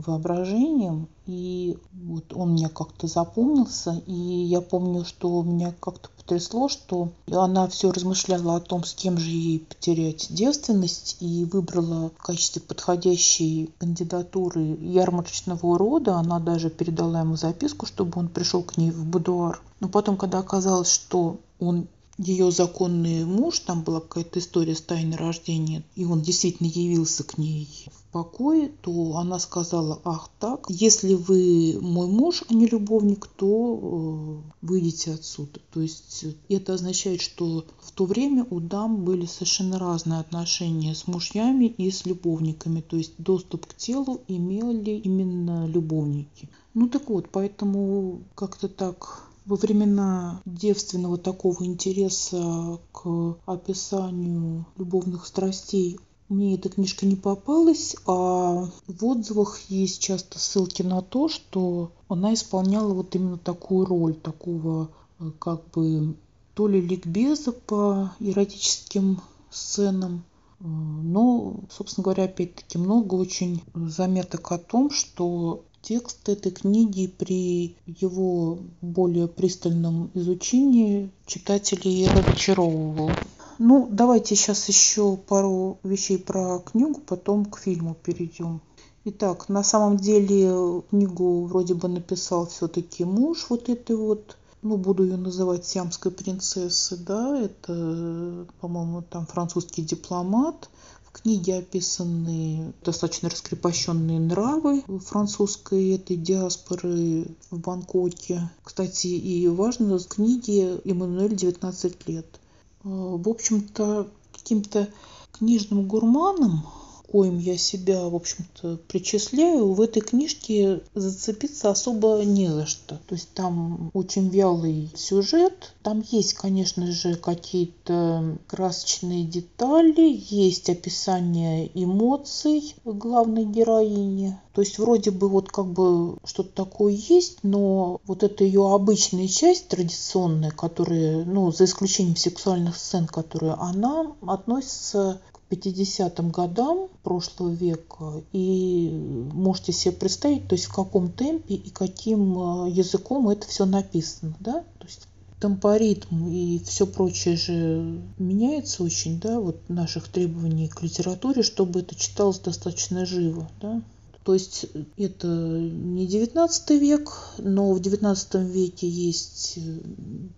воображением, 0.06 1.08
и 1.25 1.77
вот 1.94 2.34
он 2.34 2.53
мне 2.53 2.70
как-то 2.70 3.08
запомнился, 3.08 4.01
и 4.08 4.13
я 4.13 4.62
помню, 4.62 5.06
что 5.06 5.44
меня 5.44 5.74
как-то 5.79 6.10
потрясло, 6.18 6.70
что 6.70 7.10
она 7.32 7.68
все 7.68 7.91
размышляла 7.91 8.56
о 8.56 8.60
том, 8.60 8.84
с 8.84 8.94
кем 8.94 9.18
же 9.18 9.29
ей 9.29 9.60
потерять 9.60 10.27
девственность, 10.29 11.18
и 11.20 11.46
выбрала 11.46 12.12
в 12.18 12.24
качестве 12.24 12.62
подходящей 12.62 13.72
кандидатуры 13.77 14.77
ярмарочного 14.82 15.65
урода. 15.65 16.15
Она 16.15 16.39
даже 16.39 16.70
передала 16.70 17.22
ему 17.22 17.36
записку, 17.36 17.86
чтобы 17.86 18.20
он 18.20 18.27
пришел 18.27 18.63
к 18.63 18.77
ней 18.77 18.91
в 18.91 19.06
будуар. 19.06 19.62
Но 19.79 19.89
потом, 19.89 20.18
когда 20.18 20.39
оказалось, 20.39 20.91
что 20.91 21.39
он 21.60 21.88
ее 22.18 22.51
законный 22.51 23.24
муж, 23.24 23.60
там 23.60 23.82
была 23.84 24.01
какая-то 24.01 24.39
история 24.39 24.75
с 24.75 24.82
тайной 24.82 25.18
рождения, 25.18 25.84
и 25.96 26.06
он 26.06 26.22
действительно 26.22 26.68
явился 26.68 27.24
к 27.24 27.38
ней 27.38 27.68
покое, 28.11 28.71
то 28.81 29.17
она 29.17 29.39
сказала, 29.39 29.99
ах 30.03 30.29
так, 30.39 30.65
если 30.69 31.13
вы 31.13 31.77
мой 31.81 32.07
муж, 32.07 32.43
а 32.49 32.53
не 32.53 32.65
любовник, 32.67 33.27
то 33.27 34.41
э, 34.41 34.65
выйдите 34.65 35.13
отсюда. 35.13 35.59
То 35.71 35.81
есть 35.81 36.25
это 36.49 36.73
означает, 36.73 37.21
что 37.21 37.65
в 37.81 37.91
то 37.91 38.05
время 38.05 38.45
у 38.49 38.59
дам 38.59 39.03
были 39.03 39.25
совершенно 39.25 39.79
разные 39.79 40.19
отношения 40.19 40.95
с 40.95 41.07
мужьями 41.07 41.65
и 41.65 41.91
с 41.91 42.05
любовниками. 42.05 42.81
То 42.81 42.97
есть 42.97 43.13
доступ 43.17 43.65
к 43.67 43.75
телу 43.75 44.21
имели 44.27 44.91
именно 44.91 45.67
любовники. 45.67 46.49
Ну 46.73 46.87
так 46.87 47.09
вот, 47.09 47.29
поэтому 47.31 48.21
как-то 48.35 48.67
так 48.67 49.29
во 49.45 49.55
времена 49.55 50.41
девственного 50.45 51.17
такого 51.17 51.63
интереса 51.63 52.79
к 52.91 53.35
описанию 53.45 54.65
любовных 54.77 55.25
страстей 55.25 55.99
мне 56.29 56.55
эта 56.55 56.69
книжка 56.69 57.05
не 57.05 57.15
попалась, 57.15 57.95
а 58.05 58.69
в 58.88 59.05
отзывах 59.05 59.59
есть 59.67 60.01
часто 60.01 60.39
ссылки 60.39 60.83
на 60.83 61.01
то, 61.01 61.27
что 61.27 61.91
она 62.07 62.33
исполняла 62.33 62.93
вот 62.93 63.15
именно 63.15 63.38
такую 63.38 63.86
роль, 63.86 64.13
такого 64.13 64.89
э, 65.19 65.31
как 65.39 65.69
бы 65.71 66.15
то 66.53 66.67
ли 66.67 66.79
ликбеза 66.79 67.51
по 67.51 68.12
эротическим 68.19 69.21
сценам, 69.50 70.24
э, 70.59 70.63
но, 70.65 71.55
собственно 71.69 72.03
говоря, 72.03 72.25
опять-таки 72.25 72.77
много 72.77 73.15
очень 73.15 73.62
заметок 73.74 74.51
о 74.51 74.59
том, 74.59 74.91
что 74.91 75.63
Текст 75.81 76.27
этой 76.27 76.51
книги 76.51 77.07
при 77.07 77.77
его 77.86 78.59
более 78.81 79.29
пристальном 79.29 80.12
изучении 80.13 81.09
читателей 81.25 82.07
разочаровывал. 82.09 83.12
Ну, 83.61 83.89
давайте 83.91 84.37
сейчас 84.37 84.69
еще 84.69 85.17
пару 85.17 85.79
вещей 85.83 86.17
про 86.17 86.59
книгу, 86.59 87.01
потом 87.05 87.43
к 87.43 87.59
фильму 87.59 87.93
перейдем. 87.93 88.61
Итак, 89.03 89.49
на 89.49 89.63
самом 89.63 89.97
деле 89.97 90.81
книгу 90.89 91.43
вроде 91.43 91.73
бы 91.73 91.89
написал 91.89 92.47
все-таки 92.47 93.03
муж 93.03 93.47
вот 93.49 93.67
этой 93.67 93.97
вот, 93.97 94.37
ну, 94.61 94.77
буду 94.77 95.03
ее 95.03 95.17
называть 95.17 95.65
сиамской 95.65 96.09
принцессы, 96.09 96.95
да, 96.95 97.37
это, 97.37 98.47
по-моему, 98.61 99.01
там 99.01 99.25
французский 99.25 99.81
дипломат. 99.81 100.69
В 101.03 101.11
книге 101.11 101.57
описаны 101.57 102.71
достаточно 102.85 103.29
раскрепощенные 103.29 104.21
нравы 104.21 104.85
французской 105.05 105.95
этой 105.95 106.15
диаспоры 106.15 107.25
в 107.51 107.59
Бангкоке. 107.59 108.49
Кстати, 108.63 109.07
и 109.07 109.49
важно, 109.49 109.99
в 109.99 110.07
книге 110.07 110.79
Эммануэль 110.85 111.35
19 111.35 112.07
лет. 112.07 112.38
А, 112.83 112.88
в 112.88 113.27
общем-то, 113.27 114.09
каким-то 114.31 114.89
книжным 115.31 115.88
гурманом 115.88 116.65
коим 117.11 117.39
я 117.39 117.57
себя, 117.57 118.07
в 118.07 118.15
общем-то, 118.15 118.79
причисляю, 118.87 119.73
в 119.73 119.81
этой 119.81 120.01
книжке 120.01 120.81
зацепиться 120.93 121.69
особо 121.69 122.21
не 122.23 122.47
за 122.47 122.65
что. 122.65 122.99
То 123.07 123.15
есть 123.15 123.33
там 123.33 123.91
очень 123.93 124.29
вялый 124.29 124.91
сюжет, 124.95 125.73
там 125.83 126.03
есть, 126.11 126.33
конечно 126.33 126.91
же, 126.91 127.15
какие-то 127.15 128.37
красочные 128.47 129.25
детали, 129.25 130.21
есть 130.29 130.69
описание 130.69 131.69
эмоций 131.73 132.75
главной 132.85 133.45
героини. 133.45 134.37
То 134.53 134.61
есть 134.61 134.77
вроде 134.77 135.11
бы 135.11 135.29
вот 135.29 135.49
как 135.49 135.67
бы 135.67 136.17
что-то 136.25 136.49
такое 136.49 136.93
есть, 136.93 137.39
но 137.43 138.01
вот 138.05 138.23
эта 138.23 138.43
ее 138.43 138.73
обычная 138.73 139.27
часть 139.27 139.69
традиционная, 139.69 140.51
которая, 140.51 141.23
ну, 141.23 141.51
за 141.51 141.65
исключением 141.65 142.17
сексуальных 142.17 142.75
сцен, 142.75 143.07
которые 143.07 143.53
она 143.53 144.15
относится 144.27 145.21
50-м 145.50 146.32
годам 146.32 146.89
прошлого 147.03 147.50
века. 147.50 148.24
И 148.32 148.89
можете 149.34 149.72
себе 149.72 149.94
представить, 149.94 150.48
то 150.48 150.56
есть 150.56 150.65
в 150.65 150.74
каком 150.74 151.12
темпе 151.12 151.56
и 151.56 151.70
каким 151.70 152.65
э, 152.65 152.70
языком 152.70 153.29
это 153.29 153.48
все 153.48 153.65
написано. 153.65 154.36
Да? 154.39 154.63
То 154.79 154.86
есть 154.86 155.08
темпоритм 155.39 156.27
и 156.27 156.60
все 156.65 156.86
прочее 156.86 157.36
же 157.38 158.01
меняется 158.18 158.84
очень, 158.84 159.20
да, 159.20 159.39
вот 159.39 159.58
наших 159.70 160.10
требований 160.10 160.68
к 160.68 160.82
литературе, 160.82 161.44
чтобы 161.44 161.79
это 161.79 161.96
читалось 161.96 162.39
достаточно 162.39 163.06
живо, 163.06 163.50
да. 163.62 163.82
То 164.29 164.36
есть 164.36 164.67
это 164.95 165.25
не 165.27 166.05
19 166.05 166.69
век, 166.79 167.12
но 167.39 167.74
в 167.74 167.79
19 167.79 168.36
веке 168.36 168.88
есть 168.88 169.53
э, 169.57 169.79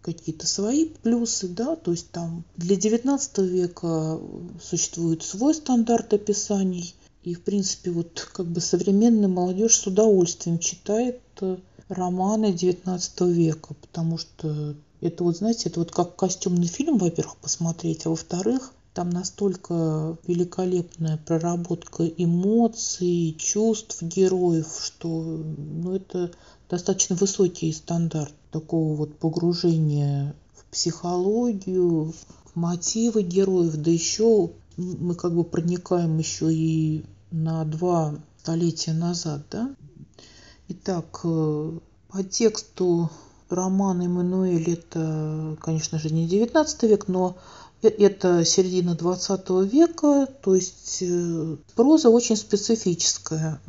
какие-то 0.02 0.48
свои 0.48 0.86
плюсы, 0.86 1.50
да, 1.50 1.76
то 1.76 1.92
есть 1.92 2.10
там 2.10 2.46
для 2.56 2.78
19 2.78 3.40
века 3.40 4.18
существует 4.64 5.24
свой 5.24 5.54
стандарт 5.54 6.14
описаний, 6.14 6.96
и, 7.24 7.34
в 7.34 7.42
принципе, 7.42 7.92
вот 7.92 8.30
как 8.32 8.46
бы 8.46 8.62
современная 8.62 9.28
молодежь 9.28 9.76
с 9.76 9.86
удовольствием 9.86 10.58
читает 10.58 11.20
э, 11.42 11.58
романы 11.90 12.54
19 12.54 13.22
века, 13.24 13.74
потому 13.74 14.18
что 14.18 14.74
это 15.02 15.24
вот, 15.26 15.36
знаете, 15.36 15.68
это 15.68 15.82
вот 15.82 15.92
как 15.92 16.16
костюмный 16.16 16.68
фильм, 16.68 16.98
во-первых, 16.98 17.36
посмотреть, 17.36 18.06
а 18.06 18.10
во-вторых, 18.12 18.72
там 18.94 19.10
настолько 19.10 20.18
великолепная 20.28 21.18
проработка 21.18 22.06
эмоций, 22.06 23.36
чувств 23.40 24.02
героев, 24.02 24.68
что 24.84 25.08
ну, 25.08 25.96
это 25.96 26.32
достаточно 26.70 27.16
высокий 27.16 27.72
стандарт 27.72 28.34
такого 28.52 28.96
вот 28.96 29.18
погружения 29.18 30.36
в 30.54 30.66
психологию, 30.72 32.12
в 32.12 32.56
мотивы 32.56 33.24
героев, 33.24 33.76
да 33.78 33.92
еще 33.92 34.52
мы 34.78 35.16
как 35.16 35.36
бы 35.36 35.44
проникаем 35.44 36.18
еще 36.18 36.54
и 36.54 37.06
на 37.32 37.64
два 37.66 38.16
столетия 38.42 38.94
назад, 38.94 39.44
да? 39.52 39.74
Итак, 40.68 41.22
э, 41.24 41.80
по 42.10 42.24
тексту 42.24 43.10
романа 43.50 44.04
Эммануэль 44.04 44.72
это, 44.72 45.58
конечно 45.62 46.00
же, 46.00 46.10
не 46.10 46.28
19 46.28 46.84
век, 46.84 47.08
но 47.08 47.38
это 47.90 48.46
середина 48.46 48.96
20 48.96 49.50
века, 49.72 50.28
то 50.42 50.56
есть 50.56 51.00
э, 51.02 51.56
проза 51.76 52.10
очень 52.10 52.36
специфическая. 52.36 53.60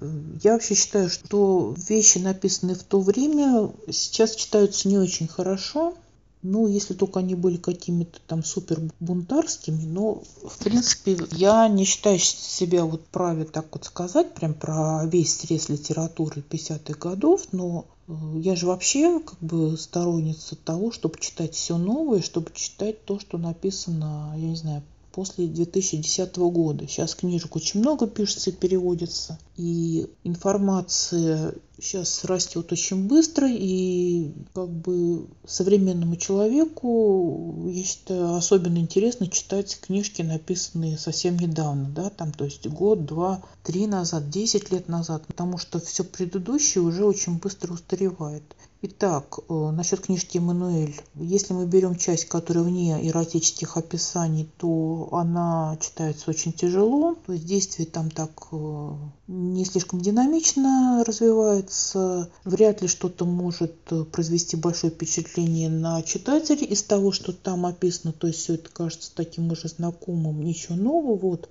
Я 0.43 0.53
вообще 0.53 0.75
считаю, 0.75 1.09
что 1.09 1.75
вещи, 1.89 2.19
написанные 2.19 2.77
в 2.77 2.83
то 2.83 3.01
время, 3.01 3.71
сейчас 3.91 4.35
читаются 4.35 4.89
не 4.89 4.99
очень 4.99 5.29
хорошо. 5.29 5.95
Ну, 6.43 6.67
если 6.67 6.95
только 6.95 7.21
они 7.21 7.37
были 7.37 7.57
какими-то 7.57 8.19
там 8.27 8.43
супер 8.43 8.81
бунтарскими, 8.99 9.85
но, 9.85 10.23
в 10.45 10.59
принципе, 10.59 11.17
я 11.31 11.69
не 11.69 11.85
считаю 11.85 12.19
себя 12.19 12.85
вот 12.85 13.07
праве 13.07 13.45
так 13.45 13.67
вот 13.73 13.85
сказать 13.85 14.35
прям 14.35 14.55
про 14.55 15.05
весь 15.07 15.39
срез 15.39 15.69
литературы 15.69 16.43
50-х 16.49 16.99
годов, 16.99 17.47
но 17.53 17.87
э, 18.09 18.13
я 18.39 18.57
же 18.57 18.67
вообще 18.67 19.21
как 19.21 19.39
бы 19.39 19.77
сторонница 19.79 20.57
того, 20.57 20.91
чтобы 20.91 21.21
читать 21.21 21.55
все 21.55 21.79
новое, 21.79 22.21
чтобы 22.21 22.51
читать 22.53 23.05
то, 23.05 23.21
что 23.21 23.39
написано, 23.39 24.35
я 24.37 24.49
не 24.49 24.57
знаю, 24.57 24.83
после 25.13 25.47
2010 25.47 26.37
года. 26.37 26.87
Сейчас 26.89 27.15
книжек 27.15 27.55
очень 27.55 27.81
много 27.81 28.07
пишется 28.07 28.51
и 28.51 28.55
переводится. 28.55 29.39
И 29.57 30.09
информация 30.25 31.55
сейчас 31.79 32.25
растет 32.25 32.73
очень 32.73 33.07
быстро, 33.09 33.49
и 33.51 34.33
как 34.55 34.71
бы 34.71 35.27
современному 35.47 36.17
человеку, 36.17 37.69
я 37.69 37.83
считаю, 37.83 38.35
особенно 38.35 38.79
интересно 38.79 39.29
читать 39.29 39.79
книжки, 39.81 40.23
написанные 40.23 40.97
совсем 40.97 41.39
недавно, 41.39 41.89
да, 41.91 42.11
там, 42.11 42.33
то 42.33 42.45
есть 42.45 42.67
год, 42.69 43.05
два, 43.05 43.43
три 43.63 43.87
назад, 43.87 44.31
десять 44.31 44.71
лет 44.71 44.89
назад, 44.89 45.27
потому 45.27 45.59
что 45.59 45.81
все 45.81 46.05
предыдущее 46.05 46.83
уже 46.83 47.05
очень 47.05 47.39
быстро 47.39 47.75
устаревает. 47.75 48.45
Итак, 48.85 49.39
э, 49.49 49.71
насчет 49.71 50.01
книжки 50.01 50.39
Эммануэль. 50.39 51.01
Если 51.15 51.53
мы 51.55 51.67
берем 51.67 51.95
часть, 51.95 52.25
которая 52.25 52.65
вне 52.65 52.99
эротических 53.09 53.77
описаний, 53.77 54.51
то 54.59 55.09
она 55.13 55.79
читается 55.81 56.29
очень 56.29 56.53
тяжело. 56.53 57.17
То 57.25 57.33
есть 57.33 57.47
действие 57.47 57.87
там 57.87 58.11
так 58.11 58.31
э, 58.51 58.91
не 59.29 59.65
слишком 59.65 60.01
динамично 60.01 61.05
развивается. 61.07 62.29
Вряд 62.43 62.83
ли 62.83 62.89
что-то 62.89 63.25
может 63.25 63.73
э, 63.93 64.03
произвести 64.03 64.57
большое 64.57 64.93
впечатление 64.93 65.71
на 65.71 66.03
читателя 66.03 66.67
из 66.67 66.83
того, 66.83 67.13
что 67.13 67.33
там 67.33 67.67
описано. 67.67 68.13
То 68.13 68.27
есть 68.27 68.41
все 68.41 68.55
это 68.55 68.69
кажется 68.69 69.15
таким 69.15 69.53
уже 69.53 69.69
знакомым, 69.69 70.43
ничего 70.43 70.75
нового. 70.75 71.17
Вот. 71.17 71.49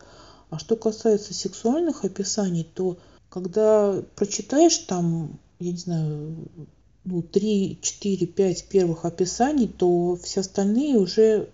А 0.50 0.60
что 0.60 0.76
касается 0.76 1.34
сексуальных 1.34 2.04
описаний, 2.04 2.66
то 2.66 2.98
когда 3.30 4.04
прочитаешь 4.18 4.80
там, 4.80 5.40
я 5.60 5.72
не 5.72 5.78
знаю, 5.78 6.36
ну, 7.03 7.22
3, 7.22 7.79
4, 7.81 8.27
5 8.27 8.65
первых 8.65 9.05
описаний, 9.05 9.67
то 9.67 10.17
все 10.22 10.41
остальные 10.41 10.98
уже 10.98 11.50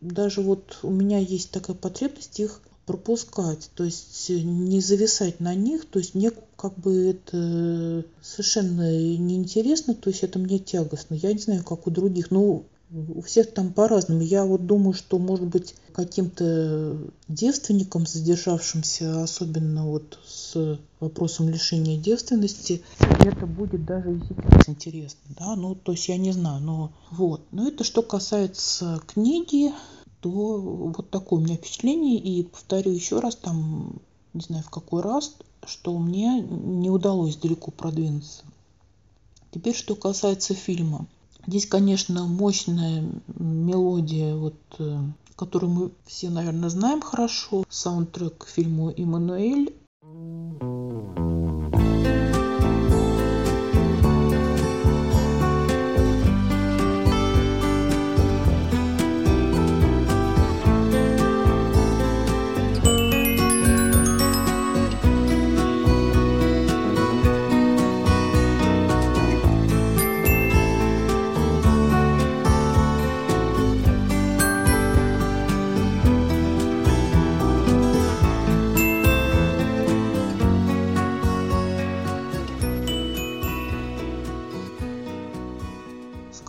даже 0.00 0.40
вот 0.40 0.78
у 0.82 0.90
меня 0.90 1.18
есть 1.18 1.50
такая 1.50 1.76
потребность 1.76 2.38
их 2.40 2.60
пропускать, 2.86 3.70
то 3.74 3.84
есть 3.84 4.30
не 4.30 4.80
зависать 4.80 5.40
на 5.40 5.54
них, 5.54 5.84
то 5.84 5.98
есть 5.98 6.14
мне 6.14 6.32
как 6.56 6.74
бы 6.78 7.10
это 7.10 8.04
совершенно 8.22 8.90
неинтересно, 9.18 9.94
то 9.94 10.08
есть 10.08 10.22
это 10.22 10.38
мне 10.38 10.58
тягостно. 10.58 11.14
Я 11.14 11.32
не 11.32 11.38
знаю, 11.38 11.64
как 11.64 11.86
у 11.86 11.90
других, 11.90 12.30
но 12.30 12.62
у 12.90 13.20
всех 13.20 13.52
там 13.52 13.72
по-разному. 13.72 14.22
Я 14.22 14.44
вот 14.44 14.66
думаю, 14.66 14.94
что, 14.94 15.18
может 15.18 15.46
быть, 15.46 15.74
каким-то 15.92 16.96
девственникам, 17.28 18.06
задержавшимся, 18.06 19.22
особенно 19.22 19.86
вот 19.86 20.18
с 20.26 20.78
вопросом 21.00 21.48
лишения 21.48 21.98
девственности, 21.98 22.82
это 22.98 23.46
будет 23.46 23.84
даже 23.84 24.16
и 24.16 24.20
сейчас 24.20 24.68
интересно, 24.68 25.20
да, 25.38 25.56
ну, 25.56 25.74
то 25.74 25.92
есть 25.92 26.08
я 26.08 26.16
не 26.16 26.32
знаю, 26.32 26.62
но 26.62 26.92
вот. 27.10 27.42
Но 27.52 27.68
это 27.68 27.84
что 27.84 28.02
касается 28.02 29.00
книги, 29.06 29.72
то 30.20 30.30
вот 30.30 31.10
такое 31.10 31.40
у 31.40 31.42
меня 31.42 31.56
впечатление, 31.56 32.18
и 32.18 32.42
повторю 32.42 32.92
еще 32.92 33.20
раз, 33.20 33.36
там, 33.36 34.00
не 34.34 34.40
знаю 34.40 34.64
в 34.64 34.70
какой 34.70 35.02
раз, 35.02 35.34
что 35.66 35.96
мне 35.98 36.40
не 36.40 36.90
удалось 36.90 37.36
далеко 37.36 37.70
продвинуться. 37.70 38.42
Теперь, 39.50 39.74
что 39.74 39.94
касается 39.94 40.54
фильма. 40.54 41.06
Здесь, 41.46 41.66
конечно, 41.66 42.26
мощная 42.26 43.04
мелодия, 43.38 44.34
вот, 44.34 44.56
э, 44.78 44.98
которую 45.36 45.72
мы 45.72 45.90
все, 46.04 46.30
наверное, 46.30 46.68
знаем 46.68 47.00
хорошо. 47.00 47.64
Саундтрек 47.68 48.38
к 48.38 48.48
фильму 48.48 48.90
«Эммануэль». 48.90 49.74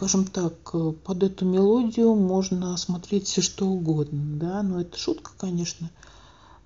Скажем 0.09 0.25
так, 0.25 0.53
э, 0.73 0.93
под 1.03 1.21
эту 1.21 1.45
мелодию 1.45 2.15
можно 2.15 2.75
смотреть 2.77 3.27
все 3.27 3.41
что 3.41 3.67
угодно, 3.67 4.39
да, 4.39 4.63
но 4.63 4.81
это 4.81 4.97
шутка, 4.97 5.31
конечно. 5.37 5.91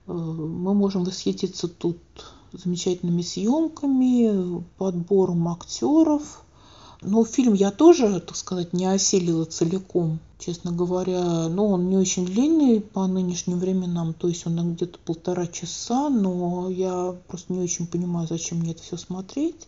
Э, 0.08 0.14
мы 0.14 0.74
можем 0.74 1.04
восхититься 1.04 1.68
тут 1.68 1.98
замечательными 2.54 3.22
съемками, 3.22 4.64
подбором 4.78 5.50
актеров. 5.50 6.46
Но 7.02 7.26
фильм 7.26 7.54
я 7.54 7.72
тоже, 7.72 8.22
так 8.22 8.38
сказать, 8.38 8.72
не 8.72 8.86
осилила 8.86 9.44
целиком, 9.44 10.20
честно 10.40 10.72
говоря. 10.72 11.50
Но 11.50 11.68
он 11.68 11.90
не 11.90 11.98
очень 11.98 12.26
длинный 12.26 12.80
по 12.80 13.06
нынешним 13.08 13.60
временам, 13.60 14.14
то 14.14 14.30
есть 14.30 14.48
он 14.48 14.76
где-то 14.76 15.00
полтора 15.04 15.48
часа, 15.48 16.08
но 16.08 16.70
я 16.70 17.14
просто 17.28 17.52
не 17.52 17.60
очень 17.60 17.88
понимаю, 17.88 18.26
зачем 18.30 18.60
мне 18.60 18.72
это 18.72 18.84
все 18.84 18.96
смотреть. 18.96 19.68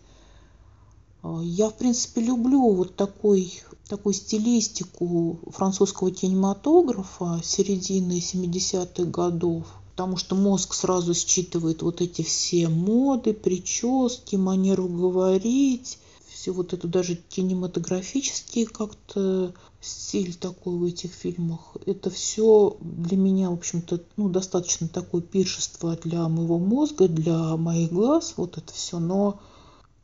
Я, 1.43 1.69
в 1.69 1.75
принципе, 1.75 2.21
люблю 2.21 2.71
вот 2.71 2.95
такой, 2.95 3.53
такую 3.87 4.13
стилистику 4.13 5.39
французского 5.47 6.11
кинематографа 6.11 7.41
середины 7.43 8.19
70-х 8.19 9.05
годов, 9.05 9.65
потому 9.91 10.17
что 10.17 10.35
мозг 10.35 10.73
сразу 10.73 11.13
считывает 11.13 11.81
вот 11.81 12.01
эти 12.01 12.21
все 12.21 12.67
моды, 12.69 13.33
прически, 13.33 14.35
манеру 14.35 14.87
говорить, 14.87 15.97
все 16.29 16.51
вот 16.51 16.73
это 16.73 16.87
даже 16.87 17.15
кинематографический 17.15 18.65
как-то 18.65 19.53
стиль 19.81 20.35
такой 20.35 20.75
в 20.77 20.83
этих 20.83 21.11
фильмах. 21.11 21.75
Это 21.87 22.11
все 22.11 22.77
для 22.81 23.17
меня, 23.17 23.49
в 23.49 23.53
общем-то, 23.53 24.03
ну, 24.17 24.29
достаточно 24.29 24.87
такое 24.87 25.21
пиршество 25.21 25.97
для 26.03 26.27
моего 26.27 26.59
мозга, 26.59 27.07
для 27.07 27.55
моих 27.55 27.91
глаз, 27.91 28.35
вот 28.37 28.59
это 28.59 28.71
все. 28.73 28.99
Но 28.99 29.39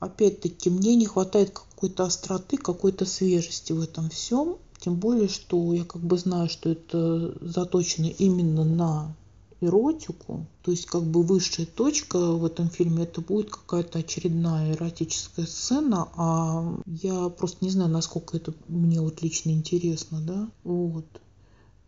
опять-таки 0.02 0.70
мне 0.70 0.96
не 0.96 1.06
хватает 1.06 1.52
какой-то 1.52 2.04
остроты, 2.04 2.58
какой-то 2.58 3.06
свежести 3.06 3.72
в 3.72 3.82
этом 3.82 4.10
всем. 4.10 4.58
Тем 4.80 4.96
более, 4.96 5.30
что 5.30 5.74
я 5.74 5.86
как 5.86 6.02
бы 6.02 6.18
знаю, 6.18 6.50
что 6.50 6.72
это 6.72 7.38
заточено 7.40 8.08
именно 8.08 8.66
на 8.66 9.16
эротику. 9.62 10.48
То 10.64 10.72
есть 10.72 10.88
как 10.88 11.04
бы 11.04 11.22
высшая 11.22 11.68
точка 11.68 12.18
в 12.18 12.44
этом 12.46 12.68
фильме 12.68 13.04
это 13.04 13.22
будет 13.22 13.52
какая-то 13.52 14.00
очередная 14.00 14.74
эротическая 14.74 15.46
сцена, 15.46 16.10
а 16.16 16.76
я 16.88 17.30
просто 17.30 17.64
не 17.64 17.70
знаю, 17.70 17.92
насколько 17.92 18.38
это 18.38 18.56
мне 18.68 19.00
вот 19.00 19.22
лично 19.22 19.52
интересно, 19.52 20.20
да. 20.20 20.50
Вот. 20.64 21.06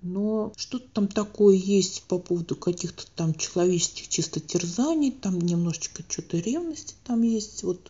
Но 0.03 0.51
что-то 0.55 0.85
там 0.93 1.07
такое 1.07 1.55
есть 1.55 2.03
по 2.03 2.19
поводу 2.19 2.55
каких-то 2.55 3.05
там 3.15 3.33
человеческих 3.33 4.09
чисто 4.09 4.39
терзаний, 4.39 5.11
там 5.11 5.39
немножечко 5.39 6.03
что-то 6.07 6.37
ревности 6.37 6.93
там 7.05 7.23
есть. 7.23 7.63
Вот 7.63 7.89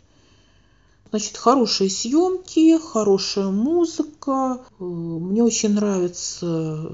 Значит, 1.13 1.38
хорошие 1.38 1.91
съемки, 1.91 2.80
хорошая 2.80 3.49
музыка. 3.49 4.62
Э, 4.80 4.84
мне 4.84 5.43
очень 5.43 5.76
нравится 5.76 6.89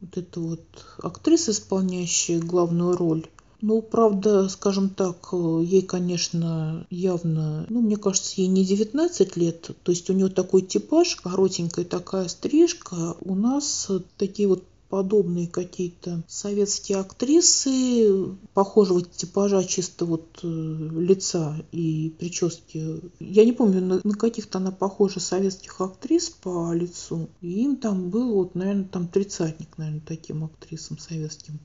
вот 0.00 0.16
эта 0.16 0.40
вот 0.40 0.62
актриса, 1.02 1.50
исполняющая 1.50 2.40
главную 2.40 2.96
роль. 2.96 3.26
Ну, 3.60 3.82
правда, 3.82 4.48
скажем 4.48 4.88
так, 4.88 5.28
э, 5.32 5.60
ей, 5.66 5.82
конечно, 5.82 6.86
явно, 6.88 7.66
ну, 7.68 7.82
мне 7.82 7.98
кажется, 7.98 8.40
ей 8.40 8.46
не 8.46 8.64
19 8.64 9.36
лет. 9.36 9.70
То 9.82 9.92
есть 9.92 10.08
у 10.08 10.14
нее 10.14 10.30
такой 10.30 10.62
типаж, 10.62 11.16
коротенькая 11.16 11.84
такая 11.84 12.28
стрижка. 12.28 13.16
У 13.20 13.34
нас 13.34 13.90
такие 14.16 14.48
вот 14.48 14.64
подобные 14.88 15.48
какие-то 15.48 16.22
советские 16.26 16.98
актрисы 16.98 18.36
похожего 18.54 19.02
типажа 19.02 19.64
чисто 19.64 20.06
вот 20.06 20.40
э, 20.42 20.46
лица 20.46 21.56
и 21.72 22.14
прически. 22.18 23.02
Я 23.20 23.44
не 23.44 23.52
помню, 23.52 23.82
на, 23.82 24.00
на 24.02 24.14
каких-то 24.14 24.58
она 24.58 24.70
похожа 24.70 25.20
советских 25.20 25.80
актрис 25.80 26.30
по 26.30 26.72
лицу. 26.72 27.28
И 27.40 27.64
им 27.64 27.76
там 27.76 28.10
был 28.10 28.34
вот, 28.34 28.54
наверное, 28.54 28.84
там 28.84 29.08
тридцатник, 29.08 29.76
наверное, 29.76 30.02
таким 30.06 30.44
актрисам 30.44 30.98
советским. 30.98 31.58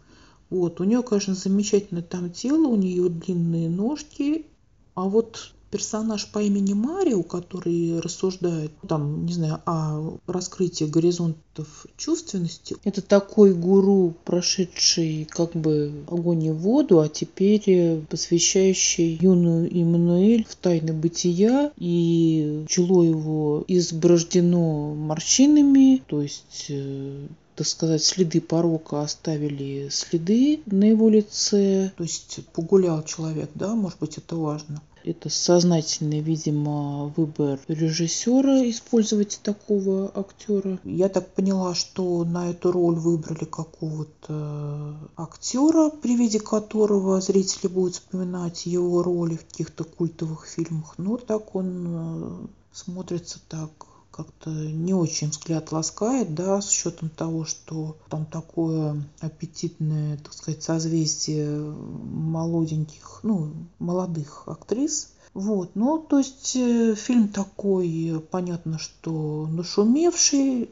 Вот, 0.49 0.81
у 0.81 0.83
нее, 0.83 1.01
конечно, 1.01 1.33
замечательное 1.33 2.03
там 2.03 2.29
тело, 2.29 2.67
у 2.67 2.75
нее 2.75 3.09
длинные 3.09 3.69
ножки, 3.69 4.45
а 4.93 5.07
вот 5.07 5.53
персонаж 5.73 6.27
по 6.27 6.38
имени 6.38 6.73
Марио, 6.73 7.23
который 7.23 7.99
рассуждает, 7.99 8.71
там, 8.88 9.25
не 9.25 9.33
знаю, 9.33 9.59
о 9.65 10.19
раскрытии 10.27 10.83
горизонтов 10.83 11.88
чувственности, 11.97 12.75
это 12.83 13.01
такой 13.01 13.55
гуру, 13.55 14.13
прошедший 14.23 15.27
как 15.27 15.53
бы 15.53 15.91
огонь 16.07 16.43
и 16.43 16.51
воду, 16.51 16.99
а 16.99 17.09
теперь 17.09 18.01
посвящающий 18.07 19.17
юную 19.19 19.67
Иммануэль 19.81 20.45
в 20.47 20.55
тайны 20.55 20.93
бытия, 20.93 21.71
и 21.77 22.65
чело 22.69 23.03
его 23.03 23.63
изброждено 23.67 24.93
морщинами, 24.93 26.03
то 26.05 26.21
есть 26.21 26.67
э, 26.69 27.27
так 27.55 27.65
сказать, 27.65 28.03
следы 28.03 28.41
порока 28.41 29.01
оставили 29.01 29.88
следы 29.89 30.62
на 30.67 30.83
его 30.83 31.09
лице. 31.09 31.91
То 31.97 32.03
есть 32.03 32.39
погулял 32.53 33.03
человек, 33.03 33.49
да, 33.55 33.73
может 33.73 33.99
быть, 33.99 34.17
это 34.19 34.36
важно. 34.36 34.81
Это 35.03 35.29
сознательный, 35.29 36.21
видимо, 36.21 37.07
выбор 37.17 37.59
режиссера 37.67 38.69
использовать 38.69 39.39
такого 39.43 40.09
актера. 40.15 40.79
Я 40.85 41.09
так 41.09 41.33
поняла, 41.33 41.75
что 41.75 42.23
на 42.23 42.51
эту 42.51 42.71
роль 42.71 42.95
выбрали 42.95 43.43
какого-то 43.43 44.95
актера, 45.17 45.89
при 45.89 46.15
виде 46.15 46.39
которого 46.39 47.19
зрители 47.19 47.67
будут 47.67 47.95
вспоминать 47.95 48.65
его 48.65 49.03
роли 49.03 49.35
в 49.35 49.45
каких-то 49.45 49.83
культовых 49.83 50.47
фильмах. 50.47 50.93
Но 50.97 51.17
так 51.17 51.53
он 51.53 51.85
э, 51.87 52.47
смотрится 52.71 53.39
так 53.49 53.71
как-то 54.13 54.52
не 54.52 54.93
очень 54.93 55.30
взгляд 55.30 55.71
ласкает, 55.71 56.36
да, 56.36 56.62
с 56.62 56.69
учетом 56.69 57.10
того, 57.10 57.45
что 57.45 57.97
там 58.10 58.26
такое 58.26 59.04
аппетитное, 59.19 60.17
так 60.17 60.34
сказать, 60.34 60.62
созвездие 60.62 61.49
молоденьких, 61.49 63.21
ну, 63.23 63.52
молодых 63.80 64.43
актрис. 64.45 65.10
Вот, 65.34 65.71
ну, 65.73 65.97
то 65.97 66.19
есть 66.19 66.56
э, 66.56 66.93
фильм 66.95 67.28
такой, 67.28 68.23
понятно, 68.30 68.78
что 68.78 69.47
нашумевший, 69.49 70.69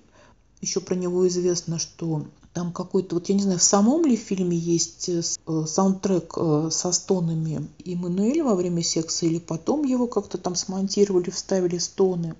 еще 0.62 0.80
про 0.80 0.94
него 0.94 1.28
известно, 1.28 1.80
что 1.80 2.28
там 2.54 2.72
какой-то, 2.72 3.16
вот 3.16 3.28
я 3.30 3.34
не 3.34 3.42
знаю, 3.42 3.58
в 3.58 3.64
самом 3.64 4.06
ли 4.06 4.16
фильме 4.16 4.56
есть 4.56 5.10
э, 5.10 5.24
э, 5.48 5.64
саундтрек 5.66 6.36
со 6.72 6.92
стонами 6.92 7.68
Эммануэля 7.84 8.44
во 8.44 8.54
время 8.54 8.84
секса, 8.84 9.26
или 9.26 9.40
потом 9.40 9.84
его 9.84 10.06
как-то 10.06 10.38
там 10.38 10.54
смонтировали, 10.54 11.32
вставили 11.32 11.80
стоны. 11.80 12.36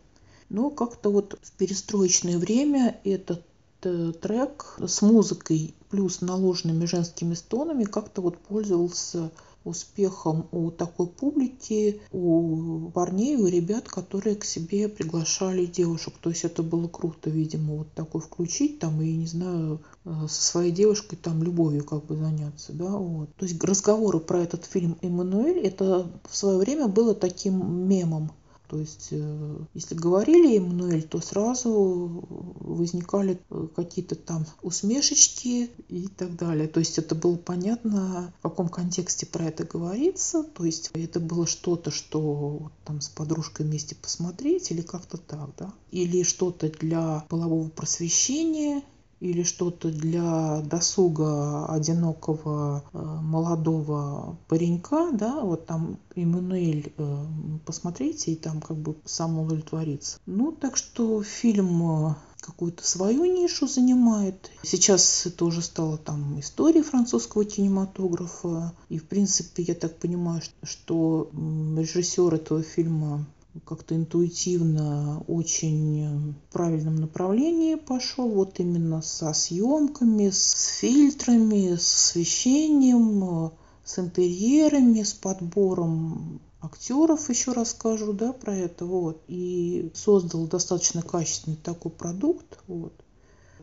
Но 0.52 0.70
как-то 0.70 1.10
вот 1.10 1.40
в 1.42 1.52
перестроечное 1.54 2.38
время 2.38 3.00
этот 3.06 3.46
э, 3.84 4.12
трек 4.22 4.76
с 4.86 5.02
музыкой 5.02 5.74
плюс 5.90 6.20
наложенными 6.20 6.84
женскими 6.84 7.36
стонами 7.36 7.86
как-то 7.86 8.22
вот 8.22 8.38
пользовался 8.38 9.32
успехом 9.64 10.50
у 10.52 10.70
такой 10.70 11.08
публики, 11.08 12.02
у 12.12 12.90
парней, 12.94 13.38
у 13.38 13.48
ребят, 13.48 13.88
которые 13.88 14.36
к 14.36 14.44
себе 14.44 14.90
приглашали 14.90 15.66
девушек. 15.66 16.16
То 16.20 16.32
есть 16.32 16.44
это 16.44 16.64
было 16.64 16.90
круто, 16.90 17.30
видимо, 17.30 17.76
вот 17.76 17.94
такой 17.94 18.20
включить 18.20 18.80
там 18.80 19.02
и, 19.02 19.16
не 19.16 19.28
знаю, 19.28 19.80
э, 20.04 20.12
со 20.28 20.44
своей 20.44 20.74
девушкой 20.74 21.16
там 21.16 21.44
любовью 21.44 21.86
как 21.86 22.06
бы 22.08 22.18
заняться, 22.18 22.74
да, 22.74 22.90
вот. 22.90 23.34
То 23.38 23.46
есть 23.46 23.64
разговоры 23.64 24.20
про 24.20 24.42
этот 24.42 24.66
фильм 24.66 24.98
«Эммануэль» 25.02 25.60
это 25.60 26.12
в 26.30 26.36
свое 26.36 26.58
время 26.58 26.90
было 26.90 27.16
таким 27.16 27.88
мемом 27.88 28.34
то 28.72 28.80
есть, 28.80 29.10
э, 29.12 29.58
если 29.74 29.96
говорили 29.96 30.58
Эммануэль, 30.58 31.04
то 31.04 31.20
сразу 31.20 32.26
возникали 32.62 33.38
э, 33.50 33.68
какие-то 33.76 34.16
там 34.16 34.46
усмешечки 34.62 35.70
и 35.90 36.08
так 36.08 36.38
далее. 36.38 36.70
То 36.70 36.80
есть 36.80 36.98
это 36.98 37.14
было 37.14 37.36
понятно, 37.36 38.34
в 38.40 38.44
каком 38.44 38.70
контексте 38.70 39.26
про 39.26 39.48
это 39.48 39.66
говорится. 39.66 40.44
То 40.44 40.64
есть 40.64 40.90
это 40.94 41.20
было 41.20 41.48
что-то, 41.48 41.92
что 41.92 42.72
там 42.86 43.02
с 43.02 43.10
подружкой 43.10 43.66
вместе 43.66 43.94
посмотреть 43.94 44.72
или 44.72 44.82
как-то 44.82 45.18
так, 45.18 45.50
да. 45.58 45.74
Или 45.92 46.24
что-то 46.24 46.70
для 46.70 47.26
полового 47.28 47.68
просвещения, 47.68 48.84
или 49.22 49.44
что-то 49.44 49.90
для 49.90 50.62
досуга 50.62 51.68
одинокого 51.68 52.84
э, 52.92 52.98
молодого 52.98 54.36
паренька, 54.48 55.12
да, 55.14 55.42
вот 55.42 55.68
там 55.68 56.00
Эммануэль, 56.16 56.92
э, 56.98 57.26
посмотрите, 57.66 58.32
и 58.32 58.36
там 58.36 58.62
как 58.62 58.78
бы 58.78 58.96
сам 59.06 59.40
удовлетворится. 59.40 60.18
Ну, 60.26 60.52
так 60.52 60.76
что 60.76 61.22
фильм 61.22 62.10
э, 62.10 62.16
какую-то 62.42 62.86
свою 62.86 63.26
нишу 63.26 63.68
занимает. 63.68 64.50
Сейчас 64.64 65.28
это 65.28 65.46
уже 65.46 65.62
стало 65.62 66.00
там 66.00 66.40
историей 66.40 66.84
французского 66.84 67.46
кинематографа. 67.46 68.74
И, 68.90 68.98
в 68.98 69.06
принципе, 69.06 69.62
я 69.62 69.76
так 69.76 69.98
понимаю, 70.00 70.42
что 70.64 71.30
режиссер 71.78 72.34
этого 72.34 72.64
фильма 72.64 73.26
как-то 73.66 73.96
интуитивно 73.96 75.24
очень 75.28 76.34
в 76.34 76.54
правильном 76.54 76.98
направлении 76.98 77.76
пошел, 77.76 78.30
вот 78.30 78.60
именно 78.60 79.02
со 79.02 79.34
съемками, 79.34 80.30
с 80.30 80.78
фильтрами, 80.80 81.76
с 81.76 82.10
освещением, 82.10 83.52
с 83.84 84.00
интерьерами, 84.00 85.04
с 85.04 85.14
подбором 85.14 86.40
актеров, 86.62 87.30
еще 87.30 87.52
расскажу, 87.52 88.14
да, 88.14 88.34
про 88.34 88.56
это, 88.56 88.86
вот, 88.86 89.22
и 89.28 89.92
создал 89.94 90.48
достаточно 90.48 91.02
качественный 91.02 91.58
такой 91.58 91.92
продукт, 91.92 92.60
вот. 92.68 92.94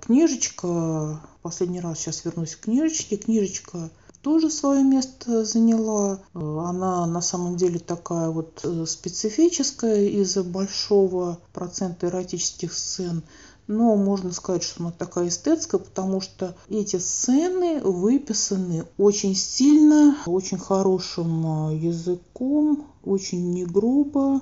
Книжечка, 0.01 1.21
последний 1.43 1.81
раз 1.81 1.99
сейчас 1.99 2.25
вернусь 2.25 2.57
к 2.57 2.61
книжечке, 2.61 3.17
книжечка 3.17 3.91
тоже 4.23 4.51
свое 4.51 4.83
место 4.83 5.45
заняла. 5.45 6.21
Она 6.35 7.07
на 7.07 7.21
самом 7.21 7.57
деле 7.57 7.79
такая 7.79 8.31
вот 8.31 8.61
э, 8.65 8.85
специфическая 8.87 10.07
из-за 10.07 10.43
большого 10.43 11.39
процента 11.53 12.07
эротических 12.07 12.73
сцен. 12.73 13.23
Но 13.67 13.97
можно 13.97 14.33
сказать, 14.33 14.63
что 14.63 14.83
она 14.83 14.93
такая 14.93 15.29
эстетская, 15.29 15.79
потому 15.79 16.23
что 16.23 16.57
эти 16.71 16.97
сцены 16.97 17.83
выписаны 17.83 18.87
очень 18.97 19.35
сильно, 19.35 20.17
очень 20.27 20.59
хорошим 20.59 21.71
э, 21.71 21.77
языком, 21.77 22.87
очень 23.05 23.53
не 23.53 23.67
грубо, 23.67 24.41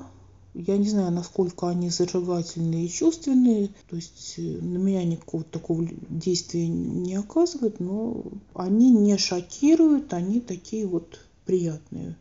я 0.58 0.78
не 0.78 0.88
знаю, 0.88 1.12
насколько 1.12 1.68
они 1.68 1.90
зажигательные 1.90 2.86
и 2.86 2.90
чувственные, 2.90 3.70
то 3.88 3.96
есть 3.96 4.34
э, 4.38 4.40
на 4.40 4.78
меня 4.78 5.04
никакого 5.04 5.44
такого 5.44 5.86
действия 6.08 6.66
не 6.66 7.14
оказывают, 7.14 7.78
но 7.78 8.24
они 8.54 8.90
не 8.90 9.18
шокируют, 9.18 10.14
они 10.14 10.40
такие 10.40 10.86
вот 10.86 11.20
приятные. 11.44 12.16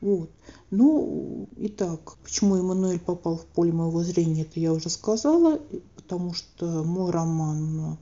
Вот. 0.00 0.30
Ну, 0.70 1.48
итак, 1.56 2.16
почему 2.22 2.56
Эммануэль 2.56 3.00
попал 3.00 3.36
в 3.36 3.46
поле 3.46 3.72
моего 3.72 4.02
зрения, 4.04 4.42
это 4.42 4.60
я 4.60 4.72
уже 4.72 4.88
сказала, 4.88 5.60
потому 5.96 6.34
что 6.34 6.84
мой 6.84 7.10
роман 7.10 7.98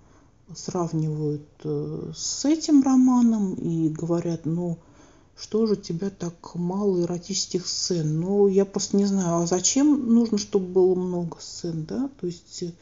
сравнивают 0.54 1.48
э, 1.64 2.12
с 2.14 2.44
этим 2.44 2.82
романом 2.82 3.54
и 3.54 3.88
говорят, 3.88 4.44
ну, 4.44 4.78
что 5.36 5.66
же 5.66 5.72
у 5.72 5.76
тебя 5.76 6.10
так 6.10 6.54
мало 6.54 7.02
эротических 7.02 7.66
сцен? 7.66 8.20
Ну, 8.20 8.48
я 8.48 8.64
просто 8.64 8.96
не 8.96 9.06
знаю, 9.06 9.42
а 9.42 9.46
зачем 9.46 10.14
нужно, 10.14 10.38
чтобы 10.38 10.66
было 10.66 10.94
много 10.94 11.38
сцен, 11.40 11.84
да? 11.86 12.10
То 12.20 12.26
есть 12.26 12.62
э, 12.62 12.72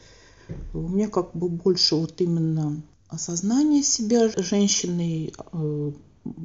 у 0.73 0.87
меня 0.87 1.07
как 1.09 1.35
бы 1.35 1.49
больше 1.49 1.95
вот 1.95 2.19
именно 2.21 2.81
осознание 3.07 3.81
себя 3.83 4.29
женщиной, 4.29 5.33
э, 5.51 5.91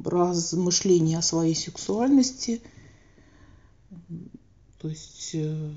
размышления 0.03 1.17
о 1.17 1.21
своей 1.21 1.55
сексуальности. 1.55 2.61
То 4.79 4.87
есть 4.87 5.31
э, 5.33 5.69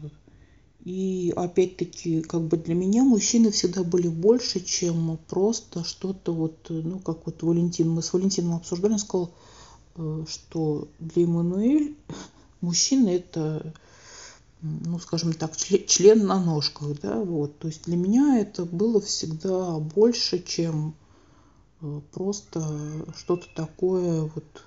и 0.85 1.33
опять-таки, 1.37 2.23
как 2.23 2.43
бы 2.47 2.57
для 2.57 2.75
меня 2.75 3.03
мужчины 3.03 3.51
всегда 3.51 3.83
были 3.83 4.09
больше, 4.09 4.61
чем 4.61 5.19
просто 5.29 5.85
что-то 5.85 6.33
вот, 6.33 6.67
ну, 6.71 6.99
как 7.01 7.27
вот 7.27 7.43
Валентин, 7.43 7.91
мы 7.91 8.03
с 8.03 8.13
Валентином 8.13 8.55
обсуждали, 8.55 8.93
он 8.93 8.99
сказал, 8.99 9.35
что 10.29 10.89
для 10.99 11.25
Эммануэль 11.25 11.97
мужчина 12.61 13.09
это, 13.09 13.73
ну, 14.63 14.99
скажем 14.99 15.33
так, 15.33 15.57
член 15.57 16.27
на 16.27 16.43
ножках, 16.43 17.01
да, 17.01 17.19
вот. 17.19 17.59
То 17.59 17.69
есть 17.69 17.85
для 17.85 17.97
меня 17.97 18.39
это 18.39 18.65
было 18.65 19.01
всегда 19.01 19.79
больше, 19.79 20.43
чем 20.43 20.95
э, 21.81 22.01
просто 22.13 22.63
что-то 23.17 23.47
такое 23.55 24.23
вот 24.23 24.65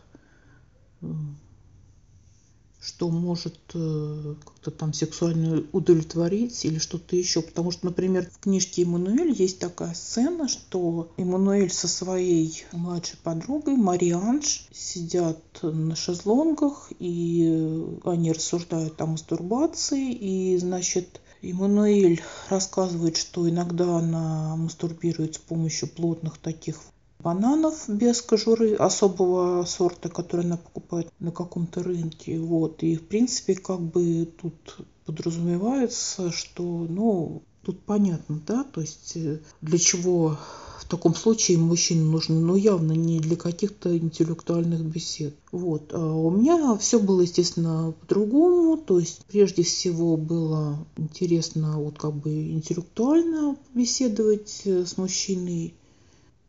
что 2.81 3.09
может 3.09 3.59
э, 3.75 4.35
как-то 4.43 4.71
там 4.71 4.91
сексуально 4.91 5.63
удовлетворить 5.71 6.65
или 6.65 6.79
что-то 6.79 7.15
еще. 7.15 7.41
Потому 7.41 7.69
что, 7.71 7.85
например, 7.85 8.27
в 8.29 8.39
книжке 8.39 8.81
Эммануэль 8.81 9.33
есть 9.33 9.59
такая 9.59 9.93
сцена, 9.93 10.47
что 10.47 11.11
Эммануэль 11.17 11.71
со 11.71 11.87
своей 11.87 12.65
младшей 12.71 13.19
подругой 13.23 13.75
Марианж 13.75 14.67
сидят 14.73 15.39
на 15.61 15.95
шезлонгах, 15.95 16.91
и 16.97 17.85
они 18.03 18.31
рассуждают 18.31 18.99
о 18.99 19.05
мастурбации, 19.05 20.11
и, 20.11 20.57
значит, 20.57 21.21
Эммануэль 21.43 22.21
рассказывает, 22.49 23.17
что 23.17 23.47
иногда 23.47 23.97
она 23.97 24.55
мастурбирует 24.55 25.35
с 25.35 25.39
помощью 25.39 25.87
плотных 25.87 26.39
таких 26.39 26.79
бананов 27.21 27.87
без 27.87 28.21
кожуры 28.21 28.75
особого 28.75 29.63
сорта, 29.65 30.09
который 30.09 30.45
она 30.45 30.57
покупает 30.57 31.11
на 31.19 31.31
каком-то 31.31 31.83
рынке. 31.83 32.39
Вот. 32.39 32.83
И 32.83 32.95
в 32.95 33.07
принципе 33.07 33.55
как 33.55 33.81
бы 33.81 34.29
тут 34.41 34.77
подразумевается, 35.05 36.31
что 36.31 36.63
ну 36.63 37.43
тут 37.63 37.81
понятно, 37.81 38.41
да, 38.45 38.63
то 38.63 38.81
есть 38.81 39.13
э, 39.15 39.39
для 39.61 39.77
чего 39.77 40.37
в 40.79 40.87
таком 40.91 41.15
случае 41.15 41.57
мужчине 41.57 42.01
нужно, 42.01 42.39
но 42.39 42.55
явно 42.55 42.91
не 42.93 43.19
для 43.19 43.35
каких-то 43.37 43.97
интеллектуальных 43.97 44.81
бесед. 44.81 45.35
Вот. 45.51 45.93
А 45.93 46.15
у 46.15 46.31
меня 46.31 46.75
все 46.77 46.99
было, 46.99 47.21
естественно, 47.21 47.93
по-другому. 48.01 48.77
То 48.77 48.99
есть, 48.99 49.21
прежде 49.27 49.63
всего, 49.63 50.17
было 50.17 50.85
интересно 50.97 51.79
вот 51.79 51.97
как 51.97 52.13
бы 52.15 52.51
интеллектуально 52.51 53.55
беседовать 53.73 54.63
э, 54.65 54.85
с 54.85 54.97
мужчиной 54.97 55.75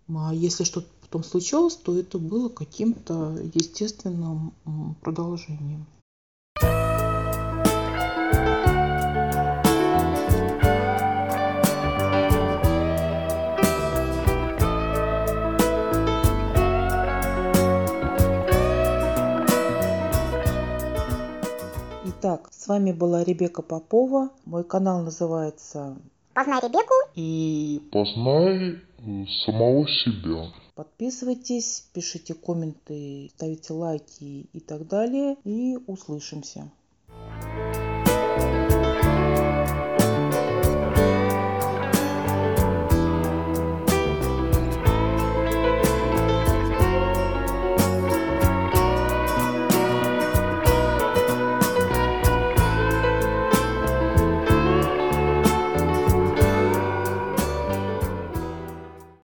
А 0.08 0.34
если 0.34 0.64
что-то 0.64 0.88
потом 1.00 1.24
случалось, 1.24 1.76
то 1.76 1.98
это 1.98 2.18
было 2.18 2.48
каким-то 2.48 3.38
естественным 3.54 4.54
продолжением. 5.02 5.86
Итак, 22.04 22.48
с 22.52 22.68
вами 22.68 22.92
была 22.92 23.24
Ребека 23.24 23.62
Попова. 23.62 24.30
Мой 24.44 24.64
канал 24.64 25.02
называется 25.02 25.96
Познай 26.34 26.60
Ребеку 26.60 26.94
и 27.14 27.82
Познай 27.90 28.80
самого 29.44 29.86
себя. 29.88 30.52
Подписывайтесь, 30.74 31.88
пишите 31.92 32.34
комменты, 32.34 33.30
ставите 33.34 33.72
лайки 33.72 34.46
и 34.52 34.60
так 34.60 34.86
далее. 34.88 35.36
И 35.44 35.76
услышимся. 35.86 36.70